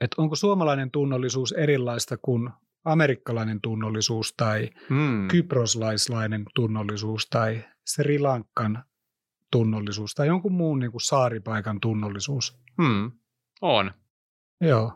että 0.00 0.22
onko 0.22 0.36
suomalainen 0.36 0.90
tunnollisuus 0.90 1.52
erilaista 1.52 2.16
kuin 2.16 2.50
amerikkalainen 2.84 3.60
tunnollisuus 3.60 4.34
tai 4.36 4.70
mm. 4.90 5.28
kyproslaislainen 5.28 6.44
tunnollisuus 6.54 7.26
tai 7.26 7.64
Sri 7.86 8.18
Lankan 8.18 8.84
tunnollisuus 9.54 10.14
tai 10.14 10.26
jonkun 10.26 10.52
muun 10.52 10.78
niin 10.78 10.90
kuin 10.90 11.00
saaripaikan 11.00 11.80
tunnollisuus. 11.80 12.58
Hmm. 12.82 13.12
On. 13.62 13.90
Joo. 14.60 14.92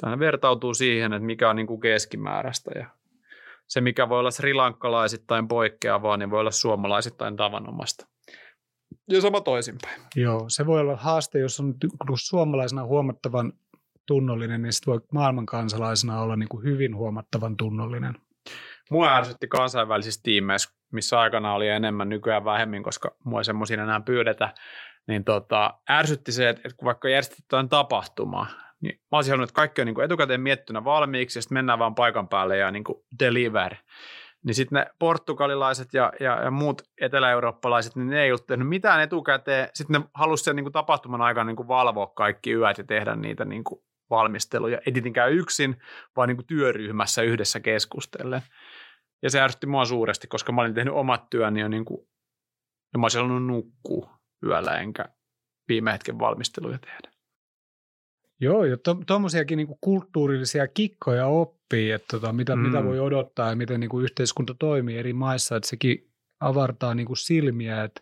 Tämä 0.00 0.18
vertautuu 0.18 0.74
siihen, 0.74 1.12
että 1.12 1.26
mikä 1.26 1.50
on 1.50 1.56
niin 1.56 1.66
kuin 1.66 1.80
keskimääräistä 1.80 2.70
ja 2.74 2.90
se, 3.68 3.80
mikä 3.80 4.08
voi 4.08 4.18
olla 4.18 4.30
srilankkalaisittain 4.30 5.48
poikkeavaa, 5.48 6.16
niin 6.16 6.30
voi 6.30 6.40
olla 6.40 6.50
suomalaisittain 6.50 7.36
tavanomasta. 7.36 8.06
Ja 9.08 9.20
sama 9.20 9.40
toisinpäin. 9.40 10.00
Joo, 10.16 10.44
se 10.48 10.66
voi 10.66 10.80
olla 10.80 10.96
haaste, 10.96 11.38
jos 11.38 11.60
on 11.60 11.74
suomalaisena 12.14 12.84
huomattavan 12.84 13.52
tunnollinen, 14.06 14.62
niin 14.62 14.72
sitten 14.72 14.92
voi 14.92 15.00
maailmankansalaisena 15.12 16.20
olla 16.20 16.36
niin 16.36 16.48
kuin 16.48 16.64
hyvin 16.64 16.96
huomattavan 16.96 17.56
tunnollinen. 17.56 18.14
Mua 18.90 19.16
ärsytti 19.16 19.48
kansainvälisissä 19.48 20.20
tiimeissä, 20.22 20.70
missä 20.92 21.20
aikana 21.20 21.54
oli 21.54 21.68
enemmän, 21.68 22.08
nykyään 22.08 22.44
vähemmän, 22.44 22.82
koska 22.82 23.16
mua 23.24 23.40
ei 23.40 23.44
semmoisia 23.44 23.82
enää 23.82 24.00
pyydetä, 24.00 24.54
niin 25.06 25.24
tota, 25.24 25.74
ärsytti 25.90 26.32
se, 26.32 26.48
että 26.48 26.68
kun 26.76 26.86
vaikka 26.86 27.08
järjestetään 27.08 27.68
tapahtuma, 27.68 28.46
niin 28.80 29.00
mä 29.12 29.18
olisin 29.18 29.32
halunnut, 29.32 29.50
että 29.50 29.56
kaikki 29.56 29.80
on 29.80 29.86
niin 29.86 29.94
kuin 29.94 30.04
etukäteen 30.04 30.40
miettynä 30.40 30.84
valmiiksi, 30.84 31.38
ja 31.38 31.42
sitten 31.42 31.56
mennään 31.56 31.78
vaan 31.78 31.94
paikan 31.94 32.28
päälle 32.28 32.56
ja 32.56 32.70
niin 32.70 32.84
kuin 32.84 32.98
deliver. 33.18 33.74
Niin 34.44 34.54
sitten 34.54 34.76
ne 34.76 34.86
portugalilaiset 34.98 35.94
ja, 35.94 36.12
ja, 36.20 36.42
ja 36.42 36.50
muut 36.50 36.82
etelä-eurooppalaiset, 37.00 37.96
niin 37.96 38.10
ne 38.10 38.22
ei 38.22 38.30
ollut 38.30 38.46
tehnyt 38.46 38.68
mitään 38.68 39.00
etukäteen. 39.00 39.68
Sitten 39.74 40.00
ne 40.00 40.08
halusivat 40.14 40.44
sen 40.44 40.56
niin 40.56 40.64
kuin 40.64 40.72
tapahtuman 40.72 41.20
aikana 41.20 41.44
niin 41.44 41.56
kuin 41.56 41.68
valvoa 41.68 42.06
kaikki 42.06 42.52
yöt 42.52 42.78
ja 42.78 42.84
tehdä 42.84 43.16
niitä 43.16 43.44
niin 43.44 43.64
kuin 43.64 43.80
valmisteluja. 44.10 44.78
Ei 44.86 44.92
tietenkään 44.92 45.32
yksin, 45.32 45.82
vaan 46.16 46.28
niin 46.28 46.36
kuin 46.36 46.46
työryhmässä 46.46 47.22
yhdessä 47.22 47.60
keskustellen. 47.60 48.42
Ja 49.22 49.30
se 49.30 49.40
ärsytti 49.40 49.66
mua 49.66 49.84
suuresti, 49.84 50.26
koska 50.26 50.52
mä 50.52 50.60
olin 50.60 50.74
tehnyt 50.74 50.94
omat 50.94 51.30
työni 51.30 51.60
jo 51.60 51.68
niin 51.68 51.84
kuin, 51.84 52.08
ja 52.92 52.98
mä 52.98 53.04
olisin 53.04 53.20
halunnut 53.20 53.56
nukkua 53.56 54.18
yöllä 54.46 54.78
enkä 54.78 55.04
viime 55.68 55.92
hetken 55.92 56.18
valmisteluja 56.18 56.78
tehdä. 56.78 57.10
Joo, 58.40 58.64
ja 58.64 58.76
tuommoisiakin 59.06 59.56
to, 59.56 59.58
niinku 59.58 59.78
kulttuurillisia 59.80 60.68
kikkoja 60.68 61.26
oppii, 61.26 61.90
että 61.90 62.06
tota, 62.10 62.32
mitä, 62.32 62.56
mm. 62.56 62.62
mitä 62.62 62.84
voi 62.84 63.00
odottaa 63.00 63.50
ja 63.50 63.56
miten 63.56 63.80
niinku 63.80 64.00
yhteiskunta 64.00 64.54
toimii 64.54 64.98
eri 64.98 65.12
maissa, 65.12 65.56
että 65.56 65.68
sekin 65.68 66.10
avartaa 66.40 66.94
niinku 66.94 67.16
silmiä, 67.16 67.84
että 67.84 68.00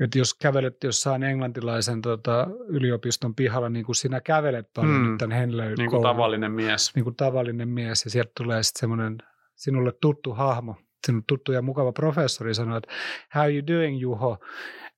että 0.00 0.18
jos 0.18 0.34
kävelet 0.34 0.84
jossain 0.84 1.22
englantilaisen 1.22 2.02
tota, 2.02 2.46
yliopiston 2.68 3.34
pihalla, 3.34 3.68
niin 3.68 3.84
kuin 3.84 3.96
sinä 3.96 4.20
kävelet 4.20 4.66
paljon 4.74 4.94
mm. 4.94 5.08
nyt 5.08 5.18
tämän 5.18 5.38
Henley 5.38 5.74
Niin 5.74 5.90
kuin 5.90 6.02
tavallinen 6.02 6.52
mies. 6.52 6.94
Niin 6.94 7.04
kuin 7.04 7.16
tavallinen 7.16 7.68
mies, 7.68 8.04
ja 8.04 8.10
sieltä 8.10 8.32
tulee 8.36 8.62
sitten 8.62 8.80
semmoinen 8.80 9.18
sinulle 9.58 9.92
tuttu 10.00 10.32
hahmo, 10.32 10.76
sinulle 11.06 11.24
tuttu 11.26 11.52
ja 11.52 11.62
mukava 11.62 11.92
professori 11.92 12.54
sanoo, 12.54 12.76
että 12.76 12.92
how 13.34 13.52
you 13.52 13.66
doing 13.66 14.00
Juho? 14.00 14.38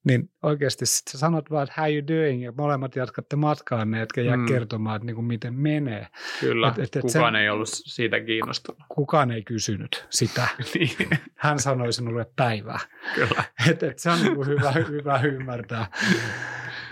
Niin 0.04 0.30
oikeasti 0.42 0.86
sitten 0.86 1.20
sanot 1.20 1.50
vaan, 1.50 1.62
että 1.62 1.80
how 1.80 1.92
you 1.92 2.06
doing, 2.08 2.44
ja 2.44 2.52
molemmat 2.56 2.96
jatkatte 2.96 3.36
matkaanne, 3.36 4.02
etkä 4.02 4.20
jää 4.22 4.36
mm. 4.36 4.46
kertomaan, 4.46 4.96
että 4.96 5.06
niin 5.06 5.14
kuin 5.14 5.24
miten 5.24 5.54
menee. 5.54 6.06
Kyllä, 6.40 6.68
et, 6.68 6.78
et, 6.78 6.96
et 6.96 7.02
kukaan 7.02 7.34
sen, 7.34 7.42
ei 7.42 7.48
ollut 7.48 7.68
siitä 7.70 8.20
kiinnostunut. 8.20 8.80
Kukaan 8.88 9.30
ei 9.30 9.42
kysynyt 9.42 10.06
sitä. 10.11 10.48
niin. 10.74 11.08
Hän 11.34 11.58
sanoi 11.58 11.92
sinulle 11.92 12.26
päivää. 12.36 12.78
Kyllä. 13.14 13.44
Et, 13.70 13.82
et 13.82 13.98
se 13.98 14.11
on 14.11 14.22
niin 14.22 14.34
kuin 14.34 14.48
hyvä, 14.48 14.72
hyvä 14.98 15.20
ymmärtää. 15.20 15.86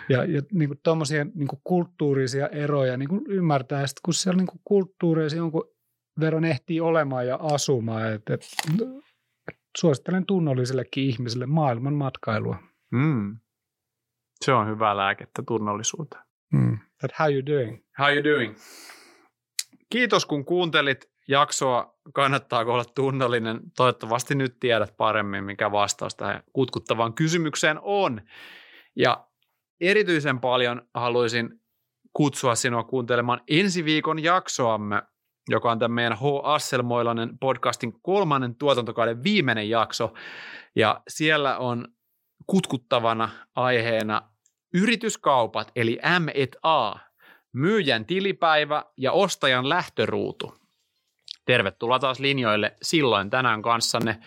Ja, 0.08 0.24
ja 0.24 0.42
niin 0.52 0.68
kuin 0.68 0.80
tuommoisia 0.82 1.24
niin 1.24 1.48
kuin 1.48 1.60
kulttuurisia 1.64 2.48
eroja 2.48 2.96
niin 2.96 3.08
kuin 3.08 3.26
ymmärtää, 3.28 3.80
että 3.80 4.00
kun 4.04 4.14
siellä 4.14 4.36
niin 4.36 4.46
kuin 4.46 4.60
kulttuureissa 4.64 5.36
jonkun 5.36 5.77
verran 6.20 6.44
ehtii 6.44 6.80
olemaan 6.80 7.26
ja 7.26 7.38
asumaan. 7.42 8.12
Et, 8.12 8.30
et, 8.30 8.46
et 9.48 9.58
suosittelen 9.78 10.26
tunnollisillekin 10.26 11.04
ihmisille 11.04 11.46
maailman 11.46 11.94
matkailua. 11.94 12.56
Mm. 12.90 13.38
Se 14.44 14.52
on 14.52 14.68
hyvä 14.68 14.96
lääkettä 14.96 15.42
tunnollisuuteen. 15.48 16.22
Mm. 16.52 16.78
That 16.98 17.10
how 17.18 17.32
you 17.32 17.46
doing? 17.46 17.84
How 17.98 18.14
you 18.14 18.24
doing? 18.24 18.56
Kiitos 19.90 20.26
kun 20.26 20.44
kuuntelit 20.44 21.10
jaksoa. 21.28 21.98
Kannattaako 22.14 22.72
olla 22.72 22.84
tunnollinen? 22.84 23.60
Toivottavasti 23.76 24.34
nyt 24.34 24.56
tiedät 24.60 24.96
paremmin, 24.96 25.44
mikä 25.44 25.72
vastaus 25.72 26.14
tähän 26.14 26.42
kutkuttavaan 26.52 27.14
kysymykseen 27.14 27.78
on. 27.82 28.20
Ja 28.96 29.26
erityisen 29.80 30.40
paljon 30.40 30.82
haluaisin 30.94 31.60
kutsua 32.12 32.54
sinua 32.54 32.84
kuuntelemaan 32.84 33.40
ensi 33.48 33.84
viikon 33.84 34.22
jaksoamme, 34.22 35.02
joka 35.48 35.70
on 35.70 35.78
tämän 35.78 35.94
meidän 35.94 36.18
H. 36.18 36.22
Asselmoilainen 36.42 37.38
podcastin 37.38 38.00
kolmannen 38.02 38.54
tuotantokauden 38.54 39.22
viimeinen 39.24 39.70
jakso. 39.70 40.14
Ja 40.76 41.00
siellä 41.08 41.58
on 41.58 41.88
kutkuttavana 42.46 43.28
aiheena 43.54 44.22
yrityskaupat, 44.74 45.72
eli 45.76 45.98
M&A, 46.18 46.98
myyjän 47.52 48.04
tilipäivä 48.04 48.84
ja 48.96 49.12
ostajan 49.12 49.68
lähtöruutu. 49.68 50.54
Tervetuloa 51.44 51.98
taas 51.98 52.20
linjoille 52.20 52.76
silloin 52.82 53.30
tänään 53.30 53.62
kanssanne. 53.62 54.18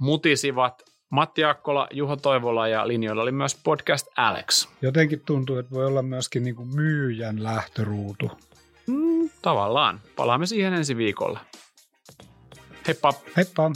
Mutisivat 0.00 0.82
Matti 1.10 1.44
Akkola, 1.44 1.88
Juho 1.92 2.16
Toivola 2.16 2.68
ja 2.68 2.88
linjoilla 2.88 3.22
oli 3.22 3.32
myös 3.32 3.60
podcast 3.64 4.06
Alex. 4.16 4.68
Jotenkin 4.82 5.20
tuntuu, 5.20 5.58
että 5.58 5.74
voi 5.74 5.86
olla 5.86 6.02
myöskin 6.02 6.42
niin 6.42 6.56
kuin 6.56 6.68
myyjän 6.74 7.42
lähtöruutu. 7.42 8.30
Tavallaan. 9.42 10.00
Palaamme 10.16 10.46
siihen 10.46 10.74
ensi 10.74 10.96
viikolla. 10.96 11.40
Heippa! 12.86 13.12
Heippa! 13.36 13.70